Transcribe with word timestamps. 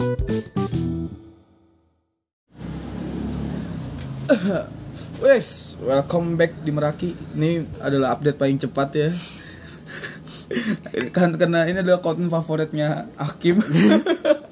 Wes, 5.20 5.76
welcome 5.84 6.40
back 6.40 6.56
di 6.64 6.72
Meraki. 6.72 7.12
Ini 7.36 7.68
adalah 7.84 8.16
update 8.16 8.40
paling 8.40 8.56
cepat 8.56 8.88
ya. 8.96 9.12
kan 11.16 11.36
karena 11.36 11.68
ini 11.68 11.84
adalah 11.84 12.00
konten 12.00 12.32
favoritnya 12.32 13.12
Hakim. 13.20 13.60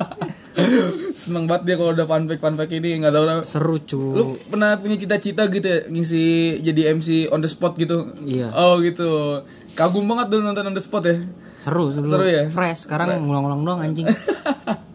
Seneng 1.16 1.48
banget 1.48 1.64
dia 1.64 1.80
kalau 1.80 1.96
udah 1.96 2.04
funfact 2.04 2.44
funfact 2.44 2.72
ini 2.76 3.00
nggak 3.00 3.16
tahu 3.16 3.24
lah. 3.24 3.40
Seru 3.40 3.80
cu. 3.80 4.20
Lu 4.20 4.36
pernah 4.52 4.76
punya 4.76 5.00
cita-cita 5.00 5.48
gitu 5.48 5.64
ya 5.64 5.88
ngisi 5.88 6.60
jadi 6.60 6.92
MC 6.92 7.32
on 7.32 7.40
the 7.40 7.48
spot 7.48 7.80
gitu? 7.80 8.12
Iya. 8.20 8.52
Oh 8.52 8.84
gitu. 8.84 9.40
Kagum 9.72 10.04
banget 10.12 10.28
dulu 10.28 10.44
nonton 10.44 10.68
on 10.68 10.76
the 10.76 10.84
spot 10.84 11.08
ya. 11.08 11.16
Seru, 11.56 11.88
seru. 11.88 12.12
Seru 12.12 12.28
ya? 12.28 12.52
Fresh. 12.52 12.84
Sekarang 12.84 13.16
ngulang-ngulang 13.24 13.64
doang 13.64 13.80
anjing. 13.80 14.12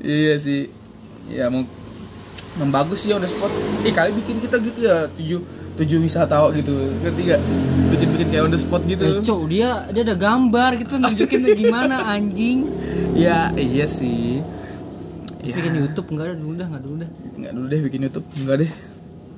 iya 0.00 0.34
sih. 0.36 0.68
Ya 1.30 1.46
mau 1.48 1.64
membagus 2.58 3.06
sih 3.06 3.14
the 3.14 3.28
spot. 3.30 3.52
Eh 3.86 3.92
kali 3.94 4.10
bikin 4.16 4.42
kita 4.42 4.58
gitu 4.58 4.84
ya 4.84 5.06
tujuh 5.14 5.40
tujuh 5.78 5.98
wisata 6.02 6.36
gitu. 6.56 6.74
Ngerti 7.00 7.20
gak? 7.30 7.40
Bikin-bikin 7.90 8.26
kayak 8.30 8.42
on 8.46 8.52
the 8.52 8.60
spot 8.60 8.82
gitu. 8.84 9.02
Eh, 9.02 9.24
Cuk, 9.24 9.48
dia 9.48 9.86
dia 9.90 10.02
ada 10.04 10.16
gambar 10.18 10.70
gitu 10.82 11.00
nunjukin 11.00 11.40
gimana 11.56 12.10
anjing. 12.10 12.68
Ya 13.16 13.50
iya 13.56 13.86
sih. 13.88 14.44
Terus 15.40 15.56
bikin 15.56 15.72
YouTube 15.80 16.08
enggak 16.12 16.26
ada 16.30 16.36
dulu 16.36 16.52
dah, 16.52 16.66
enggak 16.68 16.82
dulu 16.84 16.96
dah. 17.00 17.10
Nggak 17.40 17.52
dulu 17.56 17.64
deh 17.66 17.80
bikin 17.80 18.00
YouTube. 18.04 18.26
Enggak 18.44 18.56
deh. 18.66 18.70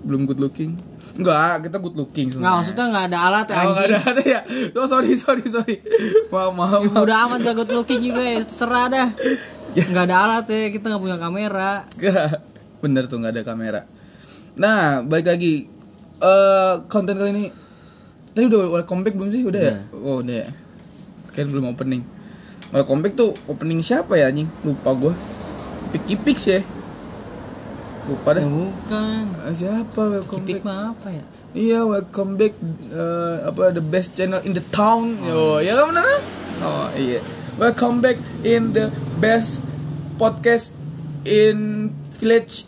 Belum 0.03 0.21
good 0.27 0.41
looking. 0.43 0.75
Enggak, 1.13 1.69
kita 1.69 1.77
good 1.79 1.95
looking 1.95 2.27
Enggak, 2.33 2.41
sebenarnya. 2.41 2.59
maksudnya 2.59 2.85
enggak 2.89 3.05
ada 3.13 3.19
alat 3.29 3.47
ya 3.47 3.55
Oh, 3.55 3.71
nggak 3.77 3.87
ada 3.87 3.99
ada 4.01 4.23
ya. 4.25 4.41
Oh, 4.81 4.87
sorry 4.89 5.13
sorry 5.15 5.45
sorry. 5.47 5.77
Maaf 6.33 6.51
maaf. 6.57 6.81
maaf. 6.89 7.05
Udah 7.05 7.17
amat 7.29 7.39
gak 7.45 7.55
good 7.55 7.71
looking 7.77 8.01
juga 8.03 8.23
ya, 8.25 8.41
terserah 8.43 8.87
dah. 8.91 9.09
Enggak 9.89 10.05
ada 10.05 10.17
alat 10.27 10.45
ya, 10.49 10.69
kita 10.69 10.85
enggak 10.89 11.03
punya 11.03 11.17
kamera. 11.17 11.71
Nggak. 11.97 12.29
Bener 12.83 13.03
tuh 13.07 13.17
nggak 13.19 13.33
ada 13.33 13.43
kamera. 13.43 13.81
Nah, 14.55 15.01
balik 15.01 15.29
lagi. 15.29 15.65
Eh 16.23 16.75
konten 16.87 17.19
kali 17.19 17.31
ini 17.33 17.47
Tadi 18.33 18.49
udah 18.49 18.81
welcome 18.81 19.05
back 19.05 19.13
belum 19.13 19.29
sih? 19.29 19.43
Udah 19.45 19.61
ya? 19.61 19.77
Oh, 19.93 20.25
udah 20.25 20.37
ya. 20.41 20.49
Kan 21.31 21.53
belum 21.53 21.73
opening. 21.73 22.01
Welcome 22.73 23.05
back 23.05 23.13
tuh 23.13 23.37
opening 23.45 23.85
siapa 23.85 24.17
ya 24.17 24.33
anjing? 24.33 24.49
Lupa 24.63 24.97
gua. 24.97 25.13
Piki 25.93 26.17
Pix 26.17 26.49
ya? 26.49 26.61
Lupa 28.09 28.33
Ya 28.33 28.41
deh. 28.41 28.45
bukan. 28.49 29.25
Ah, 29.39 29.53
Siapa 29.53 30.01
welcome 30.11 30.43
Kipik 30.43 30.61
back? 30.61 30.65
mah 30.65 30.97
apa 30.97 31.09
ya? 31.13 31.25
Iya, 31.53 31.79
welcome 31.85 32.41
back 32.41 32.57
eh, 32.89 33.37
apa 33.45 33.69
the 33.71 33.85
best 33.85 34.17
channel 34.17 34.41
in 34.43 34.57
the 34.57 34.65
town. 34.73 35.21
Yo, 35.21 35.61
ya 35.61 35.77
kan 35.77 35.93
bener? 35.93 36.01
kan? 36.03 36.21
Oh, 36.65 36.89
iya. 36.97 37.21
Welcome 37.61 38.01
back 38.01 38.17
in 38.43 38.73
the 38.73 38.89
best 39.23 39.63
podcast 40.19 40.75
in 41.23 41.87
village. 42.19 42.67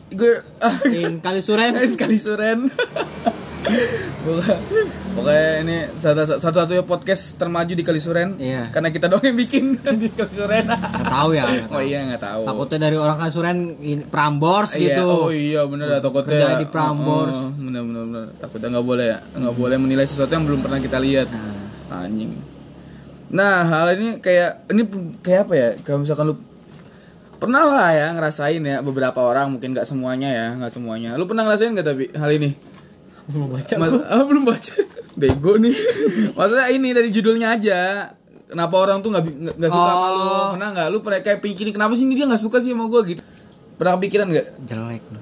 In 0.94 1.18
Kalisuren. 1.18 1.74
Kali 1.98 2.14
suren. 2.14 2.70
Pokoknya, 4.24 4.56
pokoknya 5.16 5.48
ini 5.64 5.76
satu- 6.00 6.40
satu-satunya 6.40 6.84
podcast 6.84 7.36
termaju 7.36 7.72
di 7.72 7.80
Kalisuren. 7.84 8.36
Iya. 8.36 8.68
Karena 8.68 8.88
kita 8.92 9.08
doang 9.08 9.24
yang 9.24 9.36
bikin 9.36 9.80
di 10.04 10.08
Kalisuren. 10.12 10.64
Enggak 10.68 11.08
tahu 11.12 11.30
ya. 11.32 11.44
nggak 11.44 11.64
oh 11.64 11.72
tahu. 11.76 11.88
iya 11.88 11.98
nggak 12.08 12.22
tahu. 12.24 12.42
Takutnya 12.44 12.78
dari 12.88 12.96
orang 13.00 13.16
Kalisuren 13.20 13.58
Prambors 14.08 14.70
Iya, 14.76 15.00
gitu. 15.00 15.08
oh 15.08 15.28
iya 15.32 15.64
bener 15.64 15.96
ya 15.96 15.98
takutnya 16.00 16.40
Kerja 16.44 16.60
di 16.60 16.68
Prambors. 16.68 17.36
Oh, 17.36 17.48
oh, 17.48 17.50
bener 17.56 17.82
bener 17.84 18.02
bener. 18.04 18.24
Takutnya 18.36 18.68
nggak 18.68 18.86
boleh 18.86 19.06
ya, 19.08 19.18
nggak 19.32 19.56
boleh 19.56 19.76
menilai 19.80 20.06
sesuatu 20.08 20.32
yang 20.32 20.44
belum 20.44 20.60
pernah 20.60 20.78
kita 20.80 20.98
lihat. 21.00 21.28
Nah, 21.32 22.04
Anjing. 22.04 22.53
Nah 23.30 23.64
hal 23.64 23.96
ini 23.96 24.20
kayak 24.20 24.68
ini 24.72 24.82
kayak 25.24 25.40
apa 25.48 25.54
ya? 25.54 25.68
Kalau 25.80 26.02
misalkan 26.02 26.32
lu 26.32 26.36
pernah 27.40 27.64
lah 27.68 27.90
ya 27.92 28.06
ngerasain 28.16 28.62
ya 28.64 28.80
beberapa 28.80 29.20
orang 29.20 29.52
mungkin 29.52 29.76
nggak 29.76 29.84
semuanya 29.84 30.28
ya 30.32 30.46
nggak 30.58 30.72
semuanya. 30.72 31.16
Lu 31.16 31.28
pernah 31.28 31.44
ngerasain 31.48 31.72
nggak 31.72 31.86
tapi 31.86 32.04
hal 32.12 32.30
ini? 32.34 32.50
mau 33.24 33.48
baca 33.48 33.74
Mas- 33.80 34.04
ah, 34.04 34.24
belum 34.28 34.44
baca. 34.44 34.72
Bego 35.16 35.56
nih. 35.56 35.72
Maksudnya 36.36 36.66
ini 36.68 36.92
dari 36.92 37.08
judulnya 37.08 37.56
aja. 37.56 38.12
Kenapa 38.44 38.74
orang 38.76 39.00
tuh 39.00 39.08
nggak 39.08 39.24
nggak 39.56 39.70
suka 39.72 39.90
sama 39.96 40.06
lu? 40.12 40.20
Oh. 40.20 40.48
Pernah 40.52 40.68
nggak? 40.76 40.88
Lu 40.92 40.98
pernah 41.00 41.20
kayak 41.24 41.40
pikirin 41.40 41.72
kenapa 41.72 41.96
sih 41.96 42.04
ini 42.04 42.20
dia 42.20 42.28
nggak 42.28 42.42
suka 42.42 42.60
sih 42.60 42.76
sama 42.76 42.84
gue 42.92 43.00
gitu? 43.16 43.22
Pernah 43.80 43.96
kepikiran 43.98 44.26
nggak? 44.28 44.46
jelek 44.68 45.02
lu. 45.08 45.20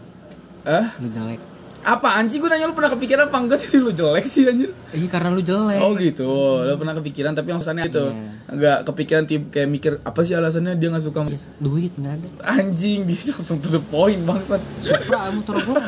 Hah? 0.66 0.86
Lu 0.98 1.06
jelek. 1.08 1.40
Apa 1.82 2.14
anjing 2.14 2.38
gue 2.38 2.46
nanya 2.46 2.66
lu 2.66 2.74
pernah 2.74 2.88
kepikiran 2.88 3.26
apa 3.26 3.36
enggak 3.36 3.58
jadi 3.64 3.76
lu 3.76 3.90
jelek 3.90 4.22
sih 4.22 4.46
anjir. 4.46 4.70
Iya 4.88 5.08
karena 5.08 5.28
lu 5.28 5.42
jelek. 5.42 5.78
Oh 5.78 5.92
gitu, 5.92 6.30
lu 6.60 6.74
pernah 6.76 6.94
kepikiran 6.94 7.32
tapi 7.32 7.50
alasannya 7.50 7.84
itu 7.86 8.04
Iya. 8.04 8.30
enggak 8.48 8.78
kepikiran 8.84 9.22
tim 9.24 9.42
kayak 9.48 9.66
mikir 9.66 9.92
apa 10.00 10.20
sih 10.20 10.32
alasannya 10.32 10.76
dia 10.76 10.88
nggak 10.88 11.02
suka 11.02 11.18
sama 11.20 11.30
Duit 11.58 11.90
nggak 11.92 12.14
ada. 12.14 12.28
anjing 12.54 13.02
bisa 13.02 13.32
langsung 13.32 13.58
to 13.58 13.68
the 13.68 13.82
point 13.82 14.22
bangsat. 14.22 14.62
Supra 14.80 15.26
motor 15.34 15.58
gua. 15.60 15.82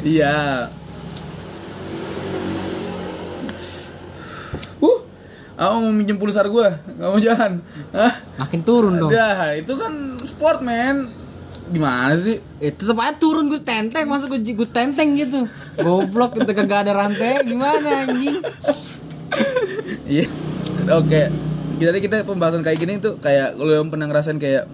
Iya. 0.00 0.72
Uh, 4.80 4.98
aku 5.54 5.74
mau 5.78 5.92
minjem 5.92 6.16
pulsar 6.16 6.48
gua, 6.48 6.80
nggak 6.88 7.08
mau 7.10 7.20
jalan. 7.20 7.52
Hah? 7.92 8.14
Makin 8.38 8.60
turun 8.62 8.96
dong. 8.96 9.12
Ya, 9.12 9.52
itu 9.52 9.76
kan 9.76 9.92
sport 10.18 10.64
man. 10.64 11.12
Gimana 11.70 12.18
sih? 12.18 12.42
Eh, 12.58 12.74
tetep 12.74 12.98
aja 12.98 13.14
turun 13.14 13.46
gue 13.46 13.62
tenteng 13.62 14.04
masa 14.10 14.26
gue 14.26 14.42
gue 14.42 14.68
tenteng 14.68 15.14
gitu. 15.14 15.46
Goblok 15.78 16.34
itu 16.36 16.50
kagak 16.50 16.86
ada 16.86 16.92
rantai 16.98 17.46
gimana 17.46 18.06
anjing? 18.06 18.42
Iya. 20.10 20.26
Oke. 20.90 21.30
Jadi 21.80 21.98
kita 22.02 22.26
pembahasan 22.26 22.60
kayak 22.60 22.78
gini 22.82 22.98
tuh 22.98 23.16
kayak 23.22 23.54
kalau 23.56 23.72
yang 23.72 23.88
pernah 23.88 24.10
ngerasain 24.10 24.36
kayak 24.36 24.66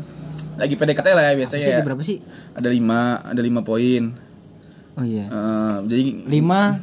lagi 0.57 0.75
PDKT 0.75 1.09
lah 1.12 1.25
ya 1.29 1.33
biasanya 1.37 1.67
Sih 1.69 1.73
ya. 1.77 1.84
berapa 1.84 2.03
sih? 2.03 2.19
Ada 2.57 2.73
lima, 2.73 3.21
ada 3.21 3.41
lima 3.45 3.61
poin. 3.61 4.17
Oh 4.97 5.05
iya. 5.05 5.28
Eh, 5.28 5.77
jadi 5.84 6.03
Lima 6.25 6.81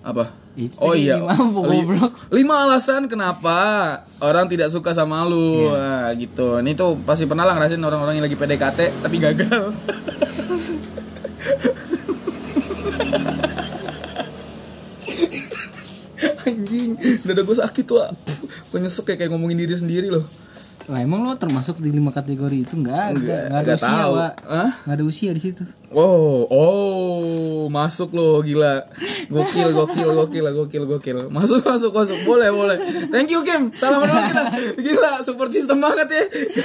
apa? 0.00 0.32
Itu 0.56 0.80
oh 0.80 0.96
iya. 0.96 1.20
lima, 1.20 1.36
goblok? 1.52 2.16
alasan 2.32 3.12
kenapa 3.12 4.00
orang 4.24 4.48
tidak 4.48 4.72
suka 4.72 4.96
sama 4.96 5.20
lu. 5.28 5.68
Iya. 5.68 5.76
Nah, 5.76 6.08
gitu. 6.16 6.56
Ini 6.64 6.72
tuh 6.72 6.96
pasti 7.04 7.28
pernah 7.28 7.44
lah 7.44 7.52
ngerasain 7.52 7.76
orang-orang 7.84 8.16
yang 8.16 8.24
lagi 8.24 8.40
PDKT 8.40 9.04
tapi 9.04 9.16
gagal. 9.20 9.76
Anjing, 16.46 16.94
dada 17.26 17.42
gue 17.44 17.56
sakit 17.58 17.84
tuh. 17.84 18.00
Gue 18.72 18.78
nyesek 18.80 19.12
kayak 19.12 19.28
ngomongin 19.28 19.60
diri 19.60 19.76
sendiri 19.76 20.08
loh. 20.08 20.24
Lah 20.86 21.02
emang 21.02 21.26
lo 21.26 21.34
termasuk 21.34 21.82
di 21.82 21.90
lima 21.90 22.14
kategori 22.14 22.62
itu 22.62 22.78
enggak? 22.78 23.18
Enggak, 23.18 23.42
Enggak, 23.50 23.62
ada 23.66 23.74
usia, 23.74 23.90
tahu. 23.90 24.12
Wak. 24.14 24.32
Hah? 24.46 24.70
Enggak 24.86 24.94
ada 24.94 25.04
usia 25.04 25.30
di 25.34 25.42
situ. 25.42 25.62
Oh, 25.90 26.46
oh, 26.46 27.66
masuk 27.66 28.14
lo 28.14 28.38
gila. 28.46 28.86
Gokil, 29.26 29.74
gokil, 29.74 30.08
gokil, 30.14 30.46
gokil, 30.54 30.84
gokil. 30.86 31.18
Masuk, 31.26 31.58
masuk, 31.66 31.90
masuk. 31.90 32.18
Boleh, 32.22 32.54
boleh. 32.54 32.78
Thank 33.10 33.34
you 33.34 33.42
Kim. 33.42 33.74
Salam 33.74 34.06
dulu 34.06 34.14
kita. 34.14 34.44
Gila, 34.78 35.12
support 35.26 35.50
system 35.50 35.82
banget 35.82 36.06
ya. 36.06 36.22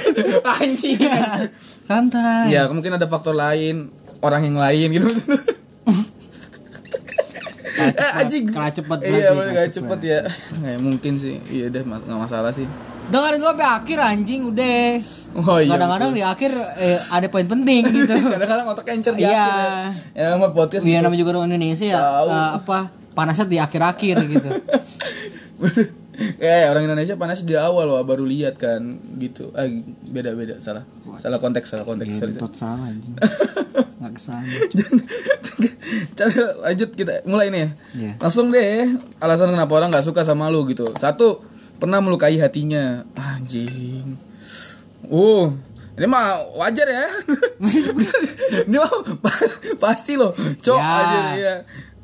Anjing. 0.62 1.02
Santai. 1.82 2.54
Ya, 2.54 2.70
mungkin 2.70 2.94
ada 2.94 3.10
faktor 3.10 3.34
lain, 3.34 3.90
orang 4.22 4.46
yang 4.46 4.54
lain 4.54 5.02
gitu. 5.02 5.10
Eh, 7.94 8.18
anjing. 8.18 8.44
Kalah 8.48 8.72
cepet 8.72 8.98
Iya, 9.00 9.28
boleh 9.30 9.50
kalah 9.50 9.60
gak 9.60 9.72
cepet 9.72 9.98
ya. 10.02 10.18
Nggak 10.54 10.78
mungkin 10.78 11.12
sih. 11.16 11.34
Iya 11.48 11.66
deh, 11.68 11.82
nggak 11.82 12.20
masalah 12.20 12.50
sih. 12.50 12.66
Dengerin 13.02 13.38
gue 13.38 13.50
sampai 13.50 13.68
akhir 13.68 13.98
anjing 13.98 14.40
udah. 14.46 14.82
Oh 15.34 15.58
iya. 15.58 15.70
Kadang-kadang 15.70 16.10
di 16.12 16.22
akhir 16.22 16.50
eh, 16.76 16.98
ada 17.08 17.26
poin 17.26 17.44
penting 17.44 17.82
gitu. 17.88 18.14
kadang-kadang 18.32 18.66
otak 18.68 18.86
encer 18.88 19.12
di 19.12 19.22
Iya. 19.22 19.32
akhir 19.32 19.50
ya. 19.50 19.76
Ya, 20.14 20.26
sama 20.32 20.48
podcast 20.50 20.82
Biar 20.82 20.98
gitu. 20.98 21.04
namanya 21.04 21.20
juga 21.20 21.30
orang 21.34 21.50
Indonesia 21.50 21.86
ya 21.88 22.00
eh, 22.22 22.50
apa 22.56 22.78
panasnya 23.12 23.44
di 23.44 23.58
akhir-akhir 23.58 24.16
gitu. 24.30 24.48
Kayak 26.38 26.76
orang 26.76 26.84
Indonesia 26.86 27.16
panas 27.16 27.42
di 27.42 27.56
awal 27.56 27.88
loh, 27.88 27.98
baru 28.04 28.22
lihat 28.22 28.60
kan 28.60 28.84
gitu. 29.16 29.48
Ah, 29.56 29.64
beda 30.06 30.36
beda 30.36 30.60
salah. 30.60 30.84
Salah 31.18 31.40
konteks, 31.40 31.66
salah 31.66 31.82
konteks. 31.82 32.20
Tot 32.36 32.52
salah 32.52 32.86
anjing. 32.86 33.16
Enggak 34.02 34.12
ke 34.12 34.20
sana. 34.20 34.42
Cara 36.18 36.34
lanjut 36.60 36.90
kita 36.90 37.22
mulai 37.22 37.48
nih 37.48 37.60
ya. 37.60 37.68
Iya. 37.94 38.12
Langsung 38.18 38.50
deh 38.50 38.90
alasan 39.18 39.50
kenapa 39.50 39.72
orang 39.72 39.88
nggak 39.88 40.02
suka 40.02 40.22
sama 40.22 40.48
lu 40.48 40.66
gitu. 40.66 40.90
Satu, 40.96 41.38
pernah 41.76 42.02
melukai 42.02 42.34
hatinya. 42.36 43.06
Anjing. 43.14 44.18
Uh, 45.06 45.54
ini 45.94 46.06
mah 46.06 46.34
wajar 46.56 46.88
ya. 46.88 47.06
ini 48.66 48.74
mah 48.74 48.90
pa- 49.16 49.50
pasti 49.84 50.16
loh. 50.16 50.34
Cok 50.34 50.78
Ya. 50.78 50.90
aja 50.98 51.20
ya. 51.36 51.54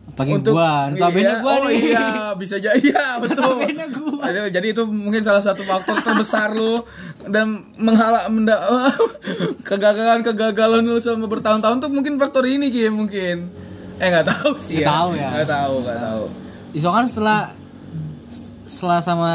Apalagi 0.09 0.35
gua, 0.43 0.89
notabene 0.89 1.23
iya, 1.23 1.35
gua 1.39 1.53
oh 1.53 1.69
nih. 1.69 1.79
iya, 1.85 2.09
bisa 2.35 2.57
jadi 2.57 2.81
iya 2.81 3.17
betul. 3.23 3.61
Gua. 3.95 4.25
Jadi- 4.25 4.51
Jadi 4.51 4.67
itu 4.73 4.83
mungkin 4.85 5.23
salah 5.23 5.41
satu 5.41 5.63
faktor 5.63 6.01
terbesar 6.01 6.51
lu 6.51 6.83
dan 7.25 7.47
menghala 7.77 8.27
menda, 8.27 8.57
kegagalan 9.69 10.21
kegagalan 10.23 10.83
lu 10.83 10.97
selama 10.97 11.29
bertahun-tahun 11.29 11.79
tuh 11.79 11.91
mungkin 11.91 12.17
faktor 12.17 12.45
ini 12.45 12.69
Ki 12.69 12.89
mungkin. 12.89 13.47
Eh 13.99 14.09
nggak 14.09 14.27
tahu 14.27 14.59
sih 14.59 14.81
Nggak 14.81 14.87
ya. 14.87 14.91
tahu 14.91 15.11
ya. 15.13 15.29
Nggak 15.31 15.49
tahu, 15.51 15.75
nggak 15.83 15.99
tahu. 16.01 16.25
Iso 16.73 16.89
kan 16.89 17.05
setelah 17.05 17.41
setelah 18.65 19.01
sama 19.01 19.33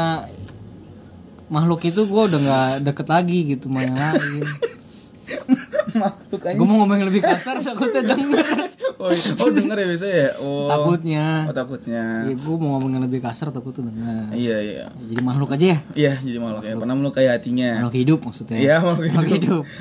makhluk 1.46 1.82
itu 1.82 2.02
gue 2.02 2.22
udah 2.24 2.40
nggak 2.40 2.70
deket 2.82 3.06
lagi 3.06 3.38
gitu 3.46 3.68
yang 3.68 3.92
lain 3.92 4.42
makhluk 6.00 6.40
aja 6.40 6.56
gue 6.56 6.66
mau 6.66 6.82
ngomong 6.82 7.04
lebih 7.04 7.20
kasar 7.20 7.60
takutnya 7.60 8.02
denger 8.02 8.73
oh, 8.98 9.10
iya. 9.10 9.30
oh 9.40 9.50
denger 9.50 9.76
ya 9.76 9.86
biasa 9.90 10.06
ya? 10.06 10.30
Oh. 10.40 10.68
Takutnya. 10.68 11.26
Oh 11.48 11.54
takutnya. 11.54 12.04
Ya, 12.28 12.34
gue 12.34 12.56
mau 12.56 12.76
ngomong 12.76 12.90
yang 12.96 13.04
lebih 13.04 13.20
kasar 13.24 13.50
takutnya 13.50 13.90
denger. 13.90 14.24
Iya 14.36 14.56
iya. 14.60 14.84
Jadi 14.92 15.20
makhluk 15.22 15.50
aja 15.54 15.66
ya? 15.66 15.78
Iya 15.94 16.12
jadi 16.22 16.38
makhluk. 16.40 16.62
Ya 16.64 16.74
pernah 16.76 16.96
melukai 16.96 17.26
hatinya. 17.28 17.82
Makhluk 17.82 17.96
hidup 17.96 18.20
maksudnya. 18.24 18.58
Iya 18.60 18.76
makhluk 18.82 19.04
makhluk 19.12 19.32
hidup. 19.38 19.64
hidup 19.64 19.64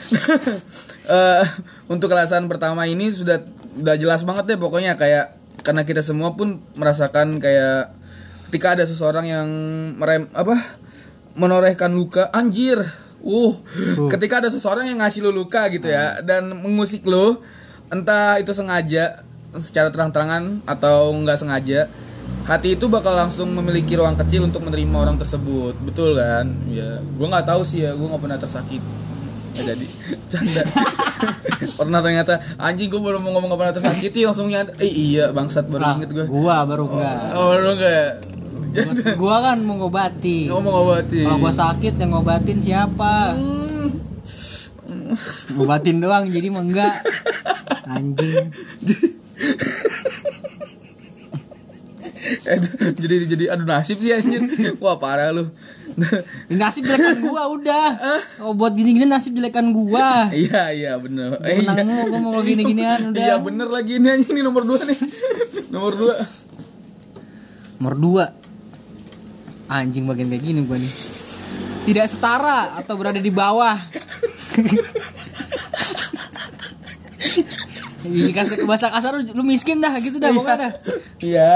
Eh, 1.04 1.44
untuk 1.92 2.16
alasan 2.16 2.48
pertama 2.48 2.88
ini 2.88 3.12
sudah 3.12 3.44
udah 3.84 3.96
jelas 4.00 4.24
banget 4.24 4.56
deh 4.56 4.60
pokoknya. 4.60 4.96
Kayak 4.96 5.36
karena 5.60 5.84
kita 5.84 6.00
semua 6.00 6.32
pun 6.36 6.64
merasakan 6.80 7.44
kayak 7.44 7.92
ketika 8.48 8.80
ada 8.80 8.84
seseorang 8.88 9.28
yang 9.28 9.48
merem 10.00 10.32
apa? 10.32 10.56
Menorehkan 11.36 11.92
luka. 11.92 12.32
Anjir. 12.32 12.80
Uh. 13.24 13.56
Ketika 14.12 14.44
ada 14.44 14.50
seseorang 14.52 14.88
yang 14.88 15.00
ngasih 15.04 15.24
lu 15.24 15.32
luka 15.32 15.68
gitu 15.72 15.88
ya 15.88 16.20
dan 16.24 16.56
mengusik 16.60 17.04
lu 17.08 17.40
entah 17.94 18.42
itu 18.42 18.50
sengaja 18.52 19.22
secara 19.54 19.94
terang-terangan 19.94 20.66
atau 20.66 21.14
nggak 21.14 21.38
sengaja 21.38 21.86
hati 22.44 22.76
itu 22.76 22.90
bakal 22.92 23.14
langsung 23.16 23.54
memiliki 23.54 23.96
ruang 23.96 24.18
kecil 24.20 24.44
untuk 24.44 24.66
menerima 24.66 24.98
orang 24.98 25.16
tersebut. 25.16 25.78
Betul 25.80 26.20
kan? 26.20 26.50
Ya 26.68 27.00
gue 27.00 27.28
nggak 27.30 27.48
tahu 27.48 27.62
sih 27.64 27.86
ya 27.86 27.96
gue 27.96 28.04
nggak 28.04 28.24
pernah 28.24 28.40
tersakiti. 28.42 28.92
Ya, 29.54 29.78
jadi 29.78 29.86
canda. 30.34 30.64
Pernah 31.80 32.02
ternyata 32.02 32.42
anjing 32.58 32.90
gue 32.90 32.98
baru 32.98 33.22
mau 33.22 33.38
ngomong 33.38 33.54
gak 33.54 33.60
pernah 33.62 33.76
tersakiti 33.78 34.26
langsung 34.26 34.50
nyadar 34.50 34.76
eh 34.82 34.90
iya 34.90 35.30
bangsat 35.32 35.70
baru 35.70 35.84
Lah, 35.86 35.96
inget 35.96 36.10
gue 36.12 36.26
gua 36.28 36.66
baru 36.68 36.84
enggak 36.90 37.18
oh 37.38 37.46
baru 37.54 37.68
enggak 37.78 38.12
gua, 38.74 39.14
gua 39.16 39.36
kan 39.46 39.58
mau 39.62 39.76
ngobati. 39.78 40.50
Ngomong 40.50 40.74
obatin 40.74 41.26
kalau 41.30 41.38
gua 41.38 41.54
sakit 41.54 41.94
yang 42.02 42.10
ngobatin 42.18 42.58
siapa? 42.60 43.38
Hmm. 43.38 43.73
Ngobatin 45.56 45.98
doang 46.04 46.30
jadi 46.30 46.48
mah 46.50 46.64
enggak. 46.64 46.96
Anjing. 47.88 48.48
Eh, 52.44 52.60
jadi 52.96 53.16
jadi 53.28 53.46
aduh 53.56 53.68
nasib 53.68 54.00
sih 54.00 54.12
anjir 54.16 54.44
wah 54.84 55.00
parah 55.00 55.32
lu. 55.32 55.48
Nasib 56.50 56.88
jelekan 56.88 57.22
gua 57.22 57.52
udah. 57.54 57.88
Oh 58.44 58.58
buat 58.58 58.74
gini-gini 58.74 59.06
nasib 59.06 59.38
jelekan 59.38 59.72
gua. 59.72 60.32
Iya 60.34 60.74
iya 60.74 60.92
bener. 60.98 61.38
Eh, 61.44 61.62
iya. 61.62 61.72
menang 61.72 62.10
gua 62.10 62.20
mau 62.20 62.42
gini-ginian 62.42 63.02
udah. 63.14 63.22
Iya 63.22 63.36
bener 63.40 63.68
lagi 63.70 64.02
ini 64.02 64.08
anjing 64.10 64.34
ini 64.34 64.42
nomor 64.42 64.66
dua 64.66 64.82
nih. 64.84 65.00
Nomor 65.70 65.94
dua. 65.94 66.16
Nomor 67.80 67.96
dua. 68.00 68.26
Anjing 69.70 70.04
bagian 70.10 70.32
kayak 70.34 70.44
gini 70.44 70.60
gua 70.66 70.78
nih. 70.80 70.94
Tidak 71.84 72.06
setara 72.08 72.80
atau 72.80 72.96
berada 72.96 73.20
di 73.20 73.32
bawah 73.32 73.76
Iya 78.04 78.36
kasih 78.36 78.60
ke 78.60 78.66
bahasa 78.68 78.92
kasar 78.92 79.16
lu, 79.16 79.48
miskin 79.48 79.80
dah 79.80 79.96
gitu 80.04 80.20
dah 80.20 80.36
pokoknya 80.36 80.60
dah. 80.60 80.72
iya 81.24 81.56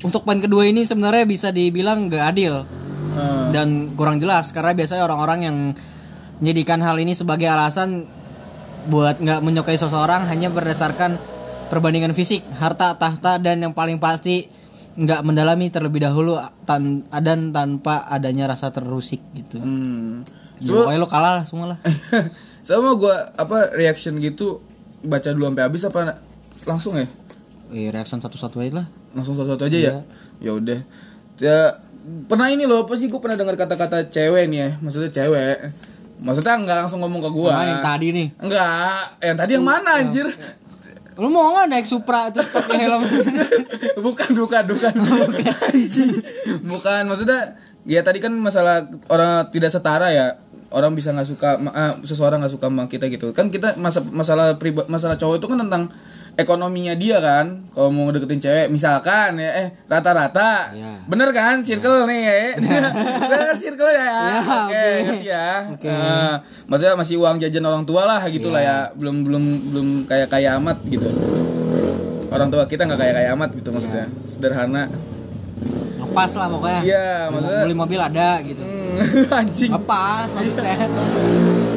Untuk 0.00 0.24
poin 0.24 0.40
kedua 0.40 0.64
ini 0.64 0.88
sebenarnya 0.88 1.28
bisa 1.28 1.52
dibilang 1.52 2.08
gak 2.08 2.24
adil 2.32 2.64
Eh, 3.18 3.44
dan 3.50 3.94
kurang 3.98 4.22
jelas 4.22 4.54
karena 4.54 4.72
biasanya 4.74 5.02
orang-orang 5.04 5.40
yang 5.42 5.56
menjadikan 6.38 6.78
hal 6.84 6.96
ini 7.02 7.18
sebagai 7.18 7.50
alasan 7.50 8.06
buat 8.86 9.18
nggak 9.18 9.42
menyukai 9.42 9.74
seseorang 9.74 10.30
hanya 10.30 10.48
berdasarkan 10.54 11.18
perbandingan 11.68 12.14
fisik, 12.14 12.46
harta, 12.56 12.94
tahta 12.96 13.36
dan 13.42 13.60
yang 13.60 13.74
paling 13.74 13.98
pasti 13.98 14.48
nggak 14.98 15.22
mendalami 15.22 15.70
terlebih 15.70 16.02
dahulu 16.02 16.38
tan 16.66 17.06
dan 17.10 17.54
tanpa 17.54 18.06
adanya 18.10 18.50
rasa 18.50 18.70
terusik 18.70 19.22
gitu. 19.34 19.62
hmm. 19.62 20.26
Ya, 20.58 20.70
pokoknya 20.74 21.00
lo 21.00 21.08
kalah 21.10 21.32
lah 21.40 21.44
semua 21.46 21.74
lah. 21.74 21.78
sama 22.66 22.92
gua 22.98 23.32
apa 23.38 23.72
reaction 23.72 24.20
gitu 24.20 24.60
baca 25.00 25.30
dulu 25.32 25.48
sampai 25.48 25.64
habis 25.64 25.82
apa 25.86 26.00
langsung 26.66 26.98
ya? 26.98 27.06
Eh, 27.72 27.88
reaction 27.88 28.20
satu-satu 28.20 28.60
aja 28.60 28.84
lah. 28.84 28.86
langsung 29.16 29.34
satu-satu 29.38 29.64
aja 29.72 29.78
ya? 29.78 29.94
Ya 30.42 30.52
udah. 30.52 30.80
Ya 31.40 31.78
pernah 32.28 32.48
ini 32.52 32.68
loh 32.68 32.84
apa 32.84 32.94
sih? 32.96 33.08
Gue 33.08 33.20
pernah 33.20 33.40
dengar 33.40 33.56
kata-kata 33.56 34.08
cewek 34.12 34.48
nih 34.52 34.58
ya 34.58 34.70
maksudnya 34.84 35.10
cewek. 35.12 35.72
Maksudnya 36.18 36.58
nggak 36.58 36.76
langsung 36.86 37.00
ngomong 37.00 37.22
ke 37.24 37.30
gua. 37.30 37.50
Nah, 37.54 37.64
yang 37.64 37.82
tadi 37.82 38.06
nih. 38.10 38.28
enggak 38.42 39.00
yang 39.22 39.36
tadi 39.38 39.50
yang 39.54 39.66
mana 39.66 39.90
anjir? 40.02 40.26
Lu 41.18 41.30
mau 41.30 41.54
nggak 41.54 41.66
naik 41.70 41.86
Supra 41.86 42.30
terus 42.30 42.50
pakai 42.50 42.78
helm? 42.84 43.02
bukan 44.06 44.30
bukan 44.34 44.62
bukan. 44.70 44.92
Anjing. 45.72 46.10
bukan 46.66 47.02
maksudnya 47.06 47.58
ya 47.88 48.04
tadi 48.04 48.18
kan 48.20 48.34
masalah 48.36 48.84
orang 49.08 49.48
tidak 49.48 49.70
setara 49.72 50.10
ya 50.12 50.36
orang 50.68 50.92
bisa 50.92 51.12
nggak 51.16 51.28
suka 51.28 51.56
ah, 51.72 51.96
seseorang 52.04 52.44
nggak 52.44 52.52
suka 52.52 52.66
sama 52.68 52.84
kita 52.86 53.08
gitu. 53.08 53.32
Kan 53.32 53.48
kita 53.48 53.76
masa 53.80 54.04
masalah 54.04 54.56
priba, 54.60 54.84
masalah 54.86 55.16
cowok 55.16 55.40
itu 55.40 55.46
kan 55.48 55.58
tentang 55.64 55.82
ekonominya 56.38 56.94
dia 56.94 57.18
kan. 57.18 57.66
Kalau 57.74 57.90
mau 57.90 58.12
deketin 58.14 58.38
cewek 58.38 58.66
misalkan 58.70 59.40
ya 59.40 59.50
eh 59.66 59.68
rata-rata. 59.90 60.70
Iya. 60.76 60.92
bener 61.08 61.32
kan? 61.34 61.64
Circle 61.64 62.06
nih 62.06 62.20
ya. 62.22 62.36
Bener 62.62 62.82
kan 63.48 63.54
circle 63.58 63.90
ya, 63.90 64.06
Ya, 64.06 64.38
oke 64.38 64.54
oke. 64.54 64.84
ngerti 65.02 65.26
ya. 65.26 65.48
Oke. 65.74 65.88
Eh, 65.90 66.34
maksudnya 66.70 66.94
masih 66.94 67.16
uang 67.18 67.36
jajan 67.42 67.64
orang 67.66 67.84
tua 67.88 68.06
lah 68.06 68.22
gitu 68.28 68.52
lah 68.52 68.62
ya. 68.62 68.76
Belum 68.94 69.26
belum 69.26 69.44
belum 69.74 69.86
kayak 70.06 70.28
kaya 70.30 70.54
amat 70.62 70.78
gitu. 70.86 71.08
Orang 72.28 72.52
tua 72.52 72.68
kita 72.68 72.84
nggak 72.84 73.00
kayak 73.00 73.14
kaya 73.18 73.28
amat 73.34 73.50
gitu 73.56 73.68
maksudnya. 73.72 74.06
Sederhana 74.28 74.86
Ngepas 76.18 76.32
lah 76.34 76.48
pokoknya. 76.48 76.80
Iya, 76.82 77.06
maksudnya- 77.30 77.62
beli 77.62 77.76
mobil 77.76 78.00
ada 78.00 78.30
gitu. 78.42 78.58
Hmm, 78.60 79.30
anjing 79.38 79.70
Ngepas 79.70 80.28
maksudnya. 80.32 80.76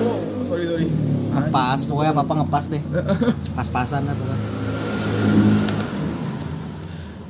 oh, 0.01 0.17
sorry 0.41 0.65
sorry 0.65 0.87
Ngepas, 1.31 1.79
pokoknya 1.85 2.11
apa 2.11 2.33
ngepas 2.35 2.65
deh. 2.67 2.81
Pas-pasan 3.55 4.01
lah 4.01 4.13
pokoknya. 4.13 4.39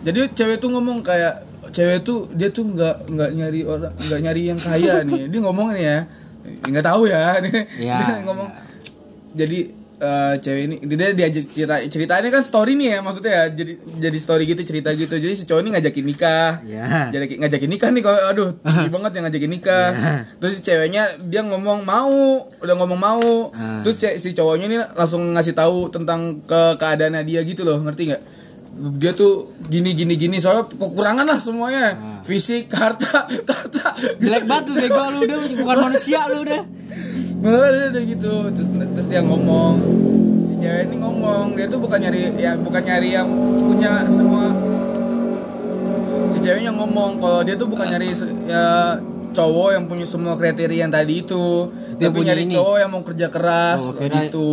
jadi 0.01 0.19
cewek 0.31 0.57
tuh 0.57 0.71
ngomong 0.71 1.03
kayak 1.03 1.45
cewek 1.69 2.01
tuh 2.01 2.25
dia 2.31 2.49
tuh 2.49 2.65
nggak 2.65 3.05
nggak 3.07 3.29
nyari 3.31 3.61
orang 3.63 3.93
nggak 3.93 4.19
nyari 4.19 4.41
yang 4.45 4.57
kaya 4.57 5.05
nih 5.05 5.29
dia 5.29 5.39
ngomong 5.39 5.67
nih 5.71 5.83
ya 5.83 5.97
nggak 6.65 6.81
tahu 6.83 7.05
ya 7.05 7.37
nih 7.45 7.53
Iya, 7.77 7.97
dia 8.01 8.17
ngomong 8.25 8.49
jadi 9.31 9.59
eh, 10.01 10.33
cewek 10.36 10.62
ini 10.65 10.75
dia 10.89 11.13
diajak 11.13 11.45
cerita 11.45 11.77
ceritanya 11.83 12.30
kan 12.30 12.42
story 12.42 12.74
nih 12.74 12.88
ya 12.89 13.00
maksudnya 13.00 13.31
ya 13.31 13.44
jadi 13.53 13.74
jadi 14.01 14.18
story 14.18 14.44
gitu 14.45 14.62
cerita 14.63 14.89
gitu. 14.92 15.13
Jadi 15.13 15.33
si 15.33 15.45
cowok 15.45 15.62
ini 15.62 15.69
ngajakin 15.71 16.03
nikah. 16.03 16.51
Iya. 16.63 16.83
jadi 17.07 17.25
ngajakin 17.38 17.69
nikah 17.69 17.89
nih 17.89 18.01
kalau 18.01 18.19
aduh 18.25 18.50
tinggi 18.57 18.89
banget 18.98 19.12
yang 19.13 19.24
ngajakin 19.24 19.51
nikah. 19.51 19.88
Terus 20.36 20.51
si 20.51 20.62
ceweknya 20.62 21.03
dia 21.24 21.42
ngomong 21.42 21.83
mau 21.83 22.12
udah 22.57 22.75
ngomong 22.75 23.00
mau. 23.00 23.30
Ah. 23.51 23.80
terus 23.81 23.96
ce- 23.96 24.17
si 24.17 24.34
cowoknya 24.34 24.65
ini 24.65 24.77
langsung 24.91 25.22
ngasih 25.31 25.53
tahu 25.53 25.88
tentang 25.89 26.41
ke 26.41 26.75
keadaannya 26.75 27.22
dia 27.22 27.41
gitu 27.43 27.62
loh 27.62 27.77
ngerti 27.79 28.10
nggak? 28.10 28.24
Dia 28.72 29.12
tuh 29.12 29.51
gini 29.67 29.91
gini 29.91 30.15
gini 30.15 30.39
soalnya 30.39 30.65
kekurangan 30.65 31.27
lah 31.27 31.38
semuanya. 31.38 31.86
Fisik 32.22 32.72
harta 32.79 33.27
tata. 33.43 33.88
Jelek 34.17 34.48
banget 34.48 34.63
tuh 34.65 34.75
bego 34.77 35.03
lu 35.12 35.20
udah 35.22 35.38
bukan 35.60 35.77
manusia 35.84 36.25
lu 36.25 36.41
udah. 36.41 36.62
Udah 37.41 38.03
gitu. 38.05 38.33
Terus, 38.53 38.69
terus 38.69 39.07
dia 39.10 39.21
ngomong. 39.25 39.81
Si 40.50 40.53
cewek 40.62 40.83
ini 40.88 40.95
ngomong. 41.01 41.57
Dia 41.57 41.65
tuh 41.65 41.81
bukan 41.81 42.00
nyari 42.01 42.31
ya 42.38 42.53
bukan 42.62 42.81
nyari 42.86 43.10
yang 43.17 43.29
punya 43.57 44.05
semua. 44.07 44.53
Si 46.31 46.39
ceweknya 46.39 46.71
ngomong 46.77 47.17
kalau 47.17 47.41
dia 47.41 47.57
tuh 47.57 47.65
bukan 47.65 47.89
nyari 47.89 48.13
ya 48.45 48.98
cowok 49.31 49.69
yang 49.74 49.86
punya 49.88 50.05
semua 50.05 50.36
kriteria 50.36 50.86
yang 50.88 50.91
tadi 50.91 51.24
itu 51.24 51.71
Dia 52.01 52.10
tapi 52.10 52.17
punya 52.17 52.34
nyari 52.34 52.43
ini. 52.43 52.51
cowok 52.51 52.75
yang 52.75 52.89
mau 52.89 53.03
kerja 53.03 53.27
keras 53.27 53.79
Oh, 53.79 53.93
kira- 53.93 54.25
gitu 54.25 54.48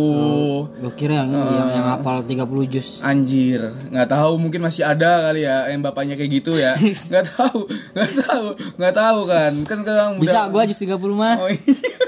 Gue 0.77 0.93
kira 0.93 1.13
yang, 1.19 1.29
yang, 1.33 1.69
yang 1.73 1.87
hafal 1.89 2.21
30 2.21 2.45
juz. 2.67 3.01
anjir 3.01 3.59
nggak 3.87 4.05
tahu 4.07 4.37
mungkin 4.37 4.61
masih 4.61 4.83
ada 4.83 5.25
kali 5.25 5.41
ya 5.41 5.65
yang 5.67 5.81
bapaknya 5.81 6.13
kayak 6.13 6.31
gitu 6.35 6.55
ya 6.55 6.77
nggak 7.09 7.25
tahu 7.27 7.65
nggak 7.65 8.11
tahu 8.19 8.45
nggak 8.77 8.93
tahu 8.95 9.19
kan 9.25 9.51
kan 9.63 9.77
sekarang 9.79 10.09
Bisa 10.17 10.39
udah- 10.39 10.51
gua 10.51 10.63
juz 10.63 10.77
30 10.77 10.93
mah. 11.11 11.35
oh, 11.35 11.49
iya. 11.49 11.57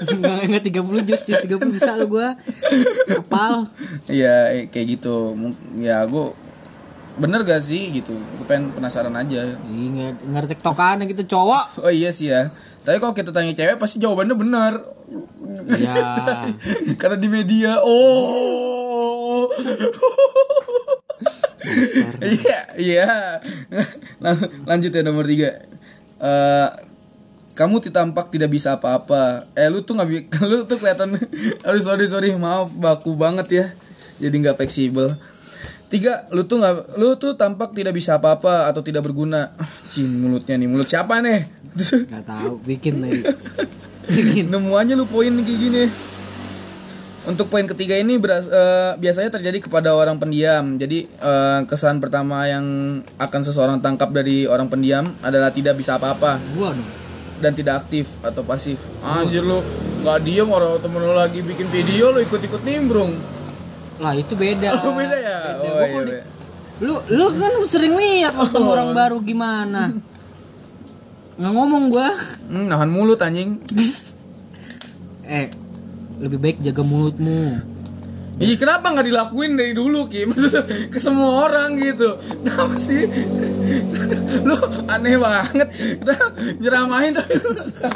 Enggak 0.12 0.38
enggak 0.44 0.64
30 0.64 1.04
juz, 1.04 1.22
juz 1.24 1.40
30 1.44 1.62
bisa 1.72 1.94
lu 1.94 2.06
gua. 2.08 2.34
Hafal. 3.08 3.70
Iya 4.06 4.36
eh, 4.52 4.64
kayak 4.68 4.88
gitu 4.92 5.34
ya 5.78 6.04
gue 6.04 6.38
bener 7.14 7.44
gak 7.44 7.60
sih 7.60 7.92
gitu 7.92 8.16
gue 8.16 8.46
pengen 8.46 8.72
penasaran 8.72 9.12
aja 9.12 9.44
Ih, 9.68 9.88
nggak 9.92 10.12
nggak 10.26 10.46
tektokan 10.50 11.04
gitu 11.04 11.28
cowok. 11.30 11.82
oh 11.82 11.92
iya 11.92 12.10
sih 12.10 12.28
ya 12.28 12.50
tapi 12.82 12.98
kalau 12.98 13.14
kita 13.14 13.30
tanya 13.30 13.54
cewek 13.54 13.78
pasti 13.78 14.02
jawabannya 14.02 14.34
benar. 14.34 14.74
Iya. 15.70 16.02
karena 17.02 17.18
di 17.20 17.30
media 17.30 17.78
oh. 17.84 19.50
Iya 22.22 22.60
iya. 22.76 23.10
Lang- 24.18 24.50
lanjut 24.66 24.92
ya 24.92 25.02
nomor 25.06 25.30
tiga. 25.30 25.56
Eh, 26.22 26.70
kamu 27.54 27.86
tampak 27.94 28.34
tidak 28.34 28.50
bisa 28.50 28.76
apa-apa. 28.76 29.46
Eh 29.54 29.70
lu 29.70 29.86
tuh 29.86 29.94
nggak 29.94 30.42
lu 30.50 30.66
tuh 30.66 30.82
kelihatan 30.82 31.22
aduh 31.62 31.84
sorry 31.86 32.10
sorry. 32.10 32.34
Maaf 32.34 32.74
baku 32.74 33.14
banget 33.14 33.48
ya. 33.54 33.66
Jadi 34.18 34.36
nggak 34.42 34.58
fleksibel 34.58 35.10
Tiga, 35.92 36.24
lu 36.32 36.48
tuh 36.48 36.56
nggak, 36.56 36.96
lu 36.96 37.20
tuh 37.20 37.36
tampak 37.36 37.76
tidak 37.76 37.92
bisa 37.92 38.16
apa-apa 38.16 38.72
atau 38.72 38.80
tidak 38.80 39.04
berguna. 39.04 39.52
Cing 39.92 40.08
mulutnya 40.24 40.56
nih, 40.56 40.72
mulut 40.72 40.88
siapa 40.88 41.20
nih? 41.20 41.44
Gak 42.12 42.24
tahu, 42.24 42.64
bikin 42.64 43.04
lagi. 43.04 43.28
bikin. 44.08 44.48
Nemu 44.48 44.72
aja 44.72 44.96
lu 44.96 45.04
poin 45.04 45.28
kayak 45.28 45.60
gini. 45.60 45.84
Untuk 47.22 47.52
poin 47.52 47.68
ketiga 47.68 48.00
ini 48.00 48.16
beras, 48.18 48.48
eh, 48.48 48.96
biasanya 48.98 49.30
terjadi 49.30 49.62
kepada 49.62 49.92
orang 49.92 50.16
pendiam. 50.16 50.80
Jadi 50.80 51.06
eh, 51.06 51.60
kesan 51.68 52.00
pertama 52.00 52.48
yang 52.48 52.66
akan 53.20 53.42
seseorang 53.44 53.84
tangkap 53.84 54.10
dari 54.10 54.48
orang 54.48 54.72
pendiam 54.72 55.04
adalah 55.22 55.52
tidak 55.52 55.76
bisa 55.76 56.00
apa-apa 56.00 56.40
Gua 56.56 56.72
dong. 56.72 56.88
dan 57.44 57.52
tidak 57.52 57.84
aktif 57.84 58.08
atau 58.24 58.42
pasif. 58.42 58.80
Anjir 59.04 59.44
lu 59.44 59.60
nggak 60.02 60.18
diem 60.24 60.48
orang 60.48 60.80
temen 60.80 61.04
lu 61.04 61.14
lagi 61.14 61.44
bikin 61.44 61.68
video 61.68 62.16
lu 62.16 62.24
ikut-ikut 62.24 62.64
nimbrung. 62.64 63.12
Lah 64.02 64.14
itu 64.18 64.34
beda. 64.34 64.70
Oh, 64.82 64.92
beda 64.92 65.16
ya? 65.16 65.38
Beda. 65.56 65.72
Oh, 65.72 65.86
iya, 65.86 66.02
di- 66.02 66.14
iya. 66.18 66.24
Lu 66.82 66.98
lu 67.08 67.26
kan 67.38 67.54
sering 67.70 67.94
lihat 67.94 68.34
ketemu 68.34 68.68
orang 68.68 68.90
baru 68.92 69.22
gimana? 69.22 69.94
Nggak 71.38 71.54
ngomong 71.54 71.84
gua. 71.88 72.10
Hmm, 72.50 72.66
nahan 72.68 72.90
mulut 72.90 73.22
anjing. 73.22 73.62
Eh, 75.32 75.48
lebih 76.20 76.44
baik 76.44 76.58
jaga 76.60 76.84
mulutmu. 76.84 77.56
Ih 78.42 78.56
kenapa 78.56 78.90
nggak 78.90 79.06
dilakuin 79.06 79.54
dari 79.54 79.72
dulu 79.72 80.06
Kim 80.06 80.34
ke 80.94 80.98
semua 80.98 81.46
orang 81.46 81.78
gitu? 81.78 82.18
Kenapa 82.42 82.76
sih? 82.76 83.06
Lu 84.48 84.56
aneh 84.86 85.16
banget. 85.16 85.68
Kita 85.72 86.14
nyeramahin 86.58 87.14
tapi 87.14 87.38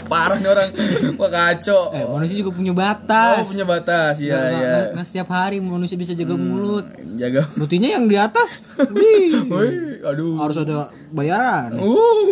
parah 0.06 0.38
nih 0.38 0.48
orang. 0.48 0.70
Wah 1.16 1.30
kacau. 1.30 1.90
Eh, 1.92 2.06
manusia 2.06 2.38
juga 2.38 2.52
punya 2.54 2.72
Oh 2.72 2.78
batas. 2.78 3.46
punya 3.48 3.66
batas, 3.66 4.16
iya 4.20 4.38
iya. 4.52 4.54
nggak- 4.54 4.90
nggak 4.94 5.08
setiap 5.08 5.28
hari 5.30 5.58
manusia 5.58 5.96
bisa 5.96 6.14
jaga 6.14 6.36
mulut. 6.36 6.86
Jaga. 7.16 7.50
Buktinya 7.56 7.90
yang 7.90 8.06
di 8.06 8.16
atas, 8.16 8.62
wih, 8.96 9.48
Woi, 9.48 10.00
aduh. 10.02 10.38
harus 10.38 10.58
ada 10.58 10.88
bayaran. 11.10 11.74
Uh. 11.76 12.30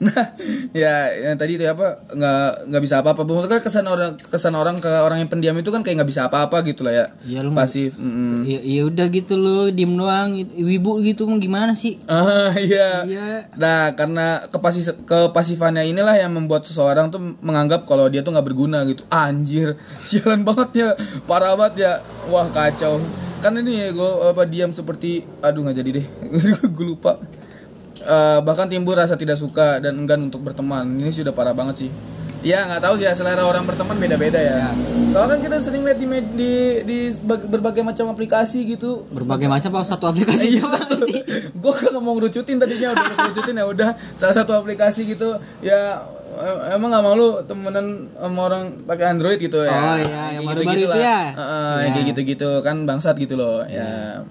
Nah, 0.00 0.32
ya 0.72 1.12
yang 1.12 1.36
tadi 1.36 1.60
itu 1.60 1.64
apa 1.68 2.00
nggak 2.12 2.72
nggak 2.72 2.82
bisa 2.82 3.04
apa-apa. 3.04 3.20
Maksudnya 3.28 3.60
kesan 3.60 3.86
orang 3.86 4.16
kesan 4.16 4.54
orang 4.56 4.76
ke 4.80 4.88
orang 4.88 5.20
yang 5.20 5.30
pendiam 5.30 5.56
itu 5.60 5.68
kan 5.68 5.84
kayak 5.84 6.00
nggak 6.00 6.10
bisa 6.10 6.26
apa-apa 6.26 6.64
gitu 6.64 6.82
lah 6.82 6.92
ya. 6.92 7.06
Iya 7.28 7.40
lu 7.44 7.52
Pasif. 7.52 8.00
mm-mm. 8.00 8.48
Ya, 8.48 8.60
ya 8.64 8.82
udah 8.88 9.06
gitu 9.12 9.36
loh, 9.36 9.68
diem 9.68 9.92
doang. 9.92 10.34
Wibu 10.40 11.04
gitu 11.04 11.28
mau 11.28 11.36
gimana 11.36 11.76
sih? 11.76 12.00
Ah 12.08 12.56
iya. 12.56 13.04
Iya. 13.04 13.52
Nah 13.60 13.92
karena 13.94 14.44
kepasi 14.48 15.04
kepasifannya 15.04 15.84
inilah 15.84 16.16
yang 16.16 16.32
membuat 16.32 16.64
seseorang 16.64 17.12
tuh 17.12 17.20
menganggap 17.44 17.84
kalau 17.84 18.08
dia 18.08 18.24
tuh 18.24 18.32
nggak 18.32 18.46
berguna 18.48 18.82
gitu. 18.88 19.04
Anjir, 19.12 19.76
sialan 20.08 20.42
banget 20.42 20.70
ya, 20.74 20.88
parah 21.28 21.54
banget 21.54 21.84
ya. 21.84 21.92
Wah 22.32 22.48
kacau. 22.48 23.00
Kan 23.40 23.56
ini 23.56 23.88
ya 23.88 23.88
gue 23.96 24.10
apa 24.28 24.44
diam 24.44 24.68
seperti, 24.68 25.24
aduh 25.40 25.64
nggak 25.64 25.80
jadi 25.80 25.90
deh, 25.96 26.06
gue 26.76 26.84
lupa. 26.84 27.16
Eh, 28.10 28.38
bahkan 28.42 28.66
timbul 28.66 28.92
rasa 28.92 29.14
tidak 29.14 29.36
suka 29.36 29.78
dan 29.78 29.94
enggan 29.96 30.18
untuk 30.20 30.42
berteman. 30.42 30.98
Ini 30.98 31.08
sudah 31.08 31.30
parah 31.30 31.54
banget 31.54 31.76
sih. 31.80 31.90
Ya 32.40 32.64
nggak 32.64 32.80
tahu 32.80 32.96
sih 32.96 33.04
ya 33.04 33.12
selera 33.12 33.44
orang 33.44 33.62
berteman 33.62 33.94
beda-beda 33.94 34.40
ya. 34.40 34.72
Soalnya 35.08 35.36
kan 35.36 35.40
kita 35.44 35.56
sering 35.60 35.84
lihat 35.84 35.94
di, 35.94 36.06
di 36.32 36.52
di 36.82 36.98
berbagai 37.22 37.84
macam 37.84 38.08
aplikasi 38.08 38.64
gitu 38.66 39.04
Berbagai 39.10 39.44
macam 39.44 39.76
apa 39.76 39.84
satu 39.84 40.08
aplikasi 40.08 40.56
Iya 40.56 40.64
doang. 40.64 40.72
satu. 40.74 40.94
Gue 41.62 41.72
kan 41.72 41.92
mau 41.98 42.16
ngerucutin 42.16 42.56
tadinya 42.56 42.88
udah 42.90 43.04
ngerucutin 43.14 43.54
ya 43.54 43.64
udah 43.68 43.88
salah 44.16 44.34
satu 44.34 44.56
aplikasi 44.56 45.04
gitu 45.06 45.28
ya 45.60 46.00
em- 46.32 46.80
emang 46.80 46.88
gak 46.90 47.04
mau 47.04 47.12
lu 47.12 47.28
temenan 47.44 47.86
sama 48.10 48.40
orang 48.42 48.62
pakai 48.82 49.06
Android 49.06 49.36
gitu 49.38 49.60
ya. 49.60 49.70
Oh, 49.70 49.96
iya, 50.00 50.22
yang 50.32 50.42
baru-baru 50.42 50.64
gitu-gitu 50.72 50.80
itu 50.80 50.88
lah. 50.88 50.98
ya? 50.98 51.18
Heeh, 51.30 51.74
yang 51.76 51.76
Iya. 51.76 51.92
kayak 51.92 52.06
gitu-gitu 52.08 52.50
kan 52.64 52.76
bangsat 52.82 53.14
gitu 53.14 53.34
loh 53.36 53.60
ya. 53.62 54.24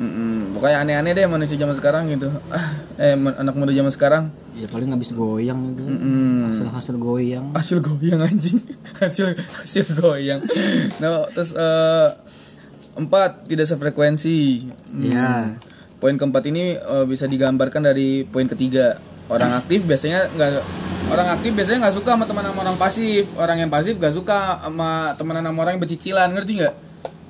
Mm-mm. 0.00 0.56
Pokoknya 0.56 0.80
aneh-aneh 0.80 1.12
deh 1.12 1.28
manusia 1.28 1.60
zaman 1.60 1.76
sekarang 1.76 2.08
gitu. 2.08 2.32
Ah, 2.48 2.72
eh 2.96 3.12
anak 3.12 3.52
muda 3.52 3.68
zaman 3.68 3.92
sekarang. 3.92 4.32
Ya 4.56 4.64
paling 4.72 4.88
habis 4.88 5.12
goyang 5.12 5.76
gitu. 5.76 5.84
Mm. 5.84 6.56
Hasil-hasil 6.56 6.96
goyang. 6.96 7.52
Hasil 7.52 7.84
goyang 7.84 8.24
anjing. 8.24 8.56
hasil 9.04 9.36
hasil 9.36 9.84
goyang. 10.00 10.40
Nah, 11.04 11.28
terus 11.36 11.52
eh, 11.52 12.08
empat 12.96 13.44
tidak 13.44 13.68
sefrekuensi. 13.68 14.72
Hmm. 14.88 15.04
Iya. 15.04 15.28
Poin 16.00 16.16
keempat 16.16 16.48
ini 16.48 16.80
eh, 16.80 17.04
bisa 17.04 17.28
digambarkan 17.28 17.84
dari 17.84 18.24
poin 18.24 18.48
ketiga. 18.48 18.96
Orang 19.28 19.52
aktif 19.52 19.84
biasanya 19.84 20.32
nggak 20.32 20.50
orang 21.12 21.28
aktif 21.38 21.52
biasanya 21.52 21.86
nggak 21.86 21.96
suka 22.00 22.16
sama 22.16 22.24
teman 22.24 22.48
sama 22.48 22.60
orang 22.64 22.80
pasif. 22.80 23.28
Orang 23.36 23.60
yang 23.60 23.68
pasif 23.68 24.00
nggak 24.00 24.16
suka 24.16 24.64
sama 24.64 25.12
temenan 25.20 25.44
sama 25.44 25.60
orang 25.60 25.76
yang 25.76 25.84
bercicilan, 25.84 26.32
ngerti 26.32 26.52
nggak? 26.64 26.74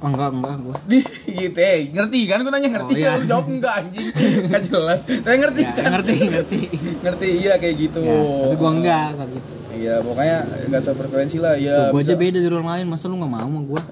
Enggak, 0.01 0.33
enggak 0.33 0.55
gua. 0.65 0.77
Di 0.91 0.99
gitu 1.29 1.61
eh, 1.61 1.93
ngerti 1.93 2.19
kan? 2.25 2.41
Gue 2.41 2.53
nanya 2.53 2.71
ngerti 2.73 2.93
Oh, 2.93 2.99
iya. 2.99 3.11
Lu 3.21 3.25
jawab 3.29 3.47
enggak 3.49 3.73
anjing. 3.77 4.07
Enggak 4.49 4.63
jelas. 4.73 5.01
Tapi 5.05 5.37
ngerti 5.37 5.61
Ya, 5.61 5.73
kan? 5.77 5.89
ngerti, 5.93 6.15
ngerti. 6.35 6.61
ngerti 7.05 7.27
iya 7.37 7.53
kayak 7.61 7.77
gitu. 7.77 8.01
Ya, 8.01 8.17
tapi 8.19 8.55
gua 8.57 8.71
enggak 8.73 9.09
kayak 9.15 9.31
gitu. 9.37 9.53
Iya, 9.71 9.95
pokoknya 10.03 10.39
nggak 10.67 10.83
sefrekuensi 10.83 11.37
lah. 11.39 11.55
Iya. 11.55 11.77
Tuh, 11.89 11.93
gua 11.95 12.01
aja 12.03 12.15
beda 12.17 12.39
dari 12.41 12.51
orang 12.51 12.71
lain, 12.75 12.87
masa 12.89 13.05
lu 13.07 13.17
gak 13.17 13.31
mau 13.31 13.45
sama 13.45 13.61
gua? 13.63 13.83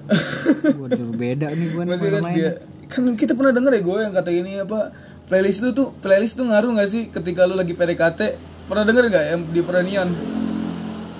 gua 0.75 0.87
dulu 0.91 1.13
beda 1.13 1.47
nih 1.49 1.67
gua 1.71 1.83
nih 1.85 1.91
kan 1.91 2.07
orang 2.09 2.25
lain. 2.25 2.35
dia 2.35 2.51
kan 2.89 3.03
kita 3.13 3.37
pernah 3.37 3.53
denger 3.53 3.71
ya 3.77 3.81
gue 3.85 3.95
yang 4.01 4.13
kata 4.17 4.31
ini 4.33 4.51
apa 4.57 4.89
playlist 5.29 5.61
itu 5.61 5.69
tuh 5.71 5.93
playlist 6.01 6.41
tuh 6.41 6.49
ngaruh 6.49 6.73
nggak 6.73 6.89
sih 6.89 7.13
ketika 7.13 7.45
lu 7.45 7.53
lagi 7.53 7.77
PDKT 7.77 8.19
pernah 8.65 8.81
denger 8.81 9.13
nggak 9.13 9.25
yang 9.29 9.41
di 9.45 9.61
peranian 9.61 10.09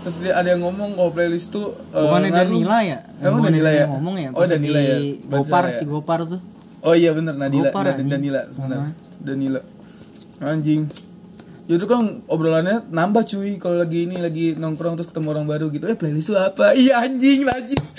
terus 0.10 0.18
dia 0.20 0.34
ada 0.34 0.50
yang 0.50 0.62
ngomong 0.62 0.98
kalau 0.98 1.14
playlist 1.14 1.54
tuh 1.54 1.70
eh, 1.94 2.02
Bukannya 2.02 2.30
ngaruh. 2.30 2.50
Danila 2.50 2.78
ya? 2.82 2.98
Emang 3.20 3.42
Danila 3.46 3.70
dia 3.70 3.80
ya? 3.80 3.86
ngomong 3.88 4.16
ya? 4.18 4.30
Oh 4.32 4.42
Pas 4.42 4.50
Danila 4.50 4.80
ya. 4.82 4.98
Gopar, 5.24 5.64
ya. 5.64 5.78
si 5.78 5.84
Gopar 5.86 6.20
tuh. 6.26 6.42
Oh 6.80 6.94
iya 6.94 7.14
bener 7.14 7.36
Nadila 7.36 7.70
Gopar, 7.70 7.84
Dan-. 7.94 8.10
Danila 8.10 8.42
sebenarnya. 8.50 8.92
Danila. 9.20 9.62
Anjing. 10.40 10.82
Itu 11.66 11.86
kan 11.86 12.02
obrolannya 12.26 12.90
nambah 12.90 13.22
cuy 13.24 13.62
kalau 13.62 13.78
lagi 13.78 14.04
ini 14.04 14.18
lagi 14.18 14.58
nongkrong 14.58 14.98
terus 14.98 15.06
ketemu 15.08 15.28
orang 15.32 15.46
baru 15.46 15.70
gitu. 15.70 15.86
Eh 15.86 15.94
playlist 15.94 16.34
lu 16.34 16.38
apa? 16.38 16.74
Iya 16.82 17.06
anjing 17.06 17.46
najis. 17.46 17.84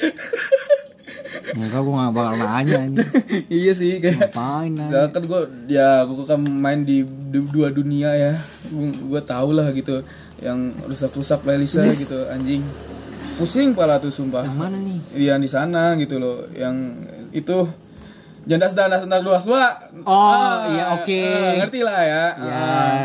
Enggak, 1.51 1.83
gua 1.83 2.07
gak 2.07 2.15
bakal 2.15 2.35
nanya 2.39 2.79
ini. 2.81 3.03
iya 3.63 3.73
sih 3.73 3.99
kayak 3.99 4.31
Ngapain 4.31 4.71
nanya? 4.71 4.91
Ya 4.91 5.03
kan 5.11 5.23
gue 5.23 5.41
ya 5.67 5.89
gue 6.03 6.25
kan 6.25 6.39
main 6.39 6.83
di 6.83 7.03
du- 7.03 7.47
dua 7.47 7.71
dunia 7.71 8.11
ya 8.11 8.33
gue 8.71 9.21
tau 9.23 9.51
lah 9.51 9.71
gitu 9.75 9.99
yang 10.41 10.59
rusak-rusak 10.85 11.41
playlistnya 11.41 11.85
gitu 11.95 12.25
anjing. 12.27 12.65
Pusing 13.37 13.73
pala 13.73 13.97
tuh 13.97 14.09
sumpah. 14.09 14.45
Yang 14.45 14.59
mana 14.59 14.77
nih? 14.77 14.99
yang 15.17 15.41
di 15.41 15.49
sana 15.49 15.97
gitu 15.97 16.17
loh 16.17 16.45
yang 16.53 16.97
itu. 17.31 17.69
Jandas 18.41 18.73
dan 18.73 18.89
dasar 18.89 19.21
luas 19.21 19.45
wa 19.45 19.69
Oh, 20.01 20.57
iya, 20.73 20.97
oke. 20.97 21.21
ah, 21.29 21.53
ngerti 21.61 21.81
lah 21.85 22.01
ya. 22.01 22.25
Ya. 22.41 22.57
Ah, 22.57 23.05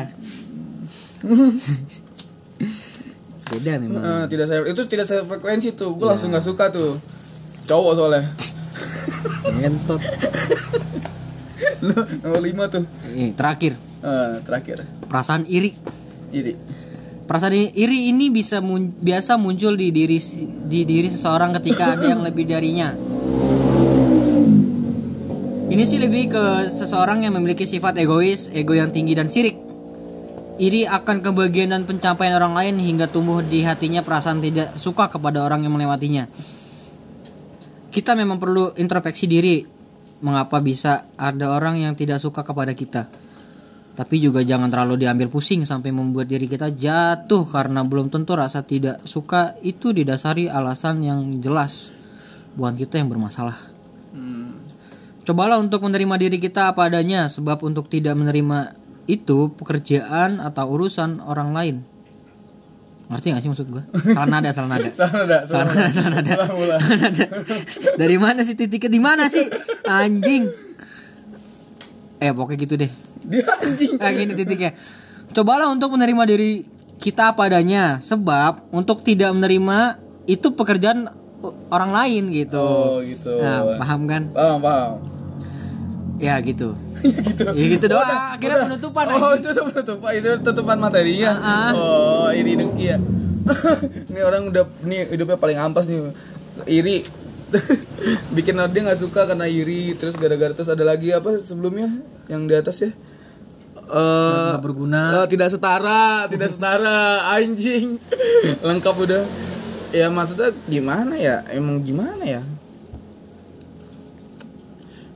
Beda 3.46 3.77
memang. 3.77 4.01
ah, 4.01 4.25
tidak 4.25 4.48
saya 4.48 4.63
itu 4.65 4.82
tidak 4.86 5.06
saya 5.06 5.22
frekuensi 5.22 5.75
tuh. 5.75 5.94
Gue 5.94 6.08
langsung 6.08 6.32
nggak 6.32 6.42
suka 6.42 6.72
tuh. 6.72 6.98
Cowok 7.65 7.94
soalnya. 7.94 8.24
Ngentot. 9.54 10.01
Nomor 12.24 12.42
lima 12.42 12.65
tuh. 12.68 12.84
Ini 13.06 13.36
terakhir, 13.36 13.75
Ah, 14.01 14.39
terakhir. 14.42 14.88
Perasaan 15.06 15.46
iri. 15.46 15.75
iri 16.32 16.56
Perasaan 17.25 17.58
iri 17.74 18.13
ini 18.13 18.29
bisa 18.29 18.62
mun- 18.62 18.94
biasa 19.01 19.41
muncul 19.41 19.74
di 19.74 19.89
diri 19.89 20.22
di 20.70 20.86
diri 20.86 21.10
seseorang 21.10 21.58
ketika 21.58 21.98
ada 21.98 22.05
yang 22.05 22.22
lebih 22.22 22.46
darinya. 22.46 22.94
Ini 25.65 25.84
sih 25.89 25.98
lebih 25.98 26.29
ke 26.29 26.46
seseorang 26.70 27.25
yang 27.25 27.34
memiliki 27.34 27.65
sifat 27.65 27.98
egois, 27.98 28.53
ego 28.53 28.77
yang 28.77 28.94
tinggi 28.94 29.17
dan 29.17 29.25
sirik. 29.25 29.58
Iri 30.62 30.86
akan 30.86 31.25
kebahagiaan 31.25 31.74
dan 31.74 31.84
pencapaian 31.84 32.38
orang 32.38 32.53
lain 32.53 32.77
hingga 32.79 33.10
tumbuh 33.10 33.41
di 33.41 33.65
hatinya 33.65 34.05
perasaan 34.05 34.39
tidak 34.39 34.77
suka 34.77 35.10
kepada 35.10 35.41
orang 35.41 35.65
yang 35.65 35.74
melewatinya. 35.74 36.29
Kita 37.89 38.13
memang 38.13 38.38
perlu 38.38 38.77
introspeksi 38.77 39.25
diri. 39.25 39.65
Mengapa 40.24 40.63
bisa 40.63 41.12
ada 41.20 41.51
orang 41.51 41.82
yang 41.84 41.98
tidak 41.98 42.24
suka 42.24 42.46
kepada 42.46 42.72
kita? 42.72 43.25
Tapi 43.95 44.19
juga 44.19 44.43
jangan 44.43 44.67
terlalu 44.67 45.07
diambil 45.07 45.31
pusing 45.31 45.63
sampai 45.63 45.95
membuat 45.95 46.27
diri 46.27 46.51
kita 46.51 46.67
jatuh 46.67 47.47
karena 47.47 47.79
belum 47.79 48.11
tentu 48.11 48.35
rasa 48.35 48.59
tidak 48.59 48.99
suka 49.07 49.55
itu 49.63 49.95
didasari 49.95 50.51
alasan 50.51 50.99
yang 50.99 51.39
jelas. 51.39 51.95
Bukan 52.59 52.75
kita 52.75 52.99
yang 52.99 53.07
bermasalah. 53.07 53.55
Hmm. 54.11 54.51
Cobalah 55.23 55.63
untuk 55.63 55.79
menerima 55.87 56.15
diri 56.19 56.37
kita 56.43 56.75
apa 56.75 56.91
adanya 56.91 57.31
sebab 57.31 57.63
untuk 57.63 57.87
tidak 57.87 58.19
menerima 58.19 58.75
itu 59.07 59.55
pekerjaan 59.55 60.43
atau 60.43 60.75
urusan 60.75 61.23
orang 61.23 61.55
lain. 61.55 61.75
Ngerti 63.05 63.27
gak 63.31 63.41
sih 63.47 63.49
maksud 63.53 63.67
gue? 63.69 63.83
Salah 64.11 64.27
nada, 64.27 64.49
salah 64.51 64.69
nada. 64.75 64.89
Salah 64.99 65.13
nada, 65.23 65.37
Salah 65.45 65.71
nada, 65.71 65.89
salah 65.93 66.11
nada. 66.19 66.33
Salah 66.81 66.97
nada. 66.99 67.25
Dari 67.95 68.17
mana 68.17 68.41
sih 68.41 68.57
titiknya? 68.57 68.91
Di 68.91 69.01
mana 69.01 69.29
sih? 69.29 69.45
Anjing. 69.85 70.49
Eh, 72.17 72.33
pokoknya 72.33 72.57
gitu 72.65 72.75
deh. 72.81 73.04
Dia 73.25 73.46
anjing 73.55 73.96
Nah, 73.96 74.10
gini 74.10 74.34
titiknya. 74.34 74.72
Cobalah 75.32 75.67
untuk 75.67 75.91
menerima 75.91 76.24
diri 76.25 76.63
kita 76.96 77.32
apa 77.32 77.46
adanya 77.46 78.00
sebab 78.00 78.72
untuk 78.72 79.01
tidak 79.01 79.29
menerima 79.32 80.00
itu 80.25 80.48
pekerjaan 80.51 81.12
orang 81.67 81.91
lain 81.91 82.24
gitu. 82.32 82.58
oh 82.58 82.98
gitu 83.00 83.38
Nah, 83.38 83.77
paham 83.77 84.01
kan? 84.05 84.24
paham 84.32 84.60
paham 84.60 84.91
Ya 86.17 86.39
gitu. 86.39 86.74
gitu 87.03 87.44
Ya 87.46 87.65
gitu 87.70 87.86
doang. 87.86 88.08
Akhirnya 88.08 88.58
Udah. 88.58 88.67
penutupan 88.72 89.05
oh 89.12 89.17
anjing. 89.29 89.44
itu 89.44 89.62
penutupan 89.62 90.12
itu 90.15 90.29
tutupan 90.41 90.77
materinya 90.79 91.32
Ah, 91.36 91.46
ah. 91.46 91.72
oh 91.75 92.27
iri 92.32 92.55
dengki 92.55 92.86
ya 92.88 92.98
ini 94.10 94.20
orang 94.20 94.50
udah 94.50 94.65
nih 94.82 95.05
hidupnya 95.12 95.38
paling 95.38 95.60
ampas 95.60 95.86
nih 95.86 96.01
iri 96.65 97.05
bikin 98.36 98.58
dia 98.58 98.82
nggak 98.82 98.98
suka 98.98 99.29
karena 99.29 99.46
iri 99.46 99.94
terus 99.94 100.17
gara-gara 100.17 100.50
terus 100.51 100.65
ada 100.67 100.82
lagi 100.82 101.13
apa 101.13 101.38
sebelumnya 101.38 101.94
yang 102.25 102.50
di 102.50 102.55
atas 102.58 102.82
ya 102.82 102.89
Eh, 103.86 104.46
Nggak 104.50 104.63
berguna. 104.65 105.01
eh, 105.13 105.27
tidak 105.30 105.50
setara 105.50 106.25
tidak 106.25 106.50
setara 106.50 107.01
anjing 107.38 108.01
lengkap 108.60 108.96
udah 108.98 109.24
ya 109.89 110.10
maksudnya 110.10 110.50
gimana 110.65 111.13
ya 111.13 111.46
emang 111.50 111.80
gimana 111.80 112.20
ya 112.22 112.42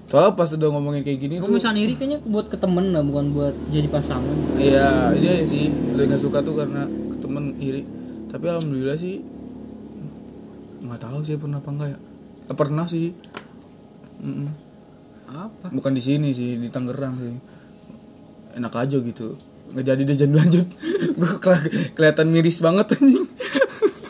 soalnya 0.05 0.33
pas 0.33 0.49
udah 0.49 0.69
ngomongin 0.69 1.01
kayak 1.01 1.19
gini 1.19 1.33
tuh 1.37 1.53
misalnya 1.53 1.81
iri 1.81 1.93
kayaknya 1.93 2.19
buat 2.25 2.49
ke 2.49 2.57
temen 2.57 2.89
lah, 2.89 3.05
bukan 3.05 3.29
buat 3.29 3.53
jadi 3.69 3.85
pasangan. 3.85 4.57
Iya, 4.57 5.13
ini 5.13 5.27
aja 5.29 5.45
sih 5.45 5.69
lebih 5.69 6.09
nggak 6.09 6.21
suka 6.25 6.41
tuh 6.41 6.57
karena 6.57 6.89
ke 6.89 7.15
temen 7.21 7.53
iri. 7.61 7.85
Tapi 8.25 8.45
alhamdulillah 8.49 8.97
sih 8.97 9.21
nggak 10.81 10.97
tahu 10.97 11.21
sih 11.21 11.37
pernah 11.37 11.61
apa 11.61 11.69
enggak 11.69 11.89
ya. 11.93 11.97
Eh, 12.49 12.55
pernah 12.57 12.85
sih. 12.89 13.13
Mm-mm. 14.19 14.49
Apa? 15.29 15.69
Bukan 15.69 15.93
di 15.93 16.01
sini 16.01 16.33
sih, 16.33 16.57
di 16.57 16.73
Tangerang 16.73 17.13
sih. 17.13 17.33
Enak 18.57 18.73
aja 18.73 18.97
gitu. 18.97 19.37
Nggak 19.73 19.85
jadi 19.85 20.01
deh 20.01 20.17
jangan 20.17 20.35
lanjut. 20.45 20.67
Gue 21.19 21.33
kelihatan 21.93 22.27
miris 22.33 22.61
banget 22.63 22.97
anjing. 22.97 23.25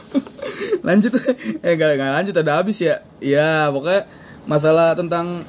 lanjut 0.88 1.12
eh 1.62 1.74
gak, 1.76 2.00
gak 2.00 2.12
lanjut 2.16 2.36
ada 2.40 2.64
habis 2.64 2.80
ya. 2.80 3.04
Ya, 3.20 3.68
pokoknya 3.70 4.08
masalah 4.48 4.96
tentang 4.96 5.44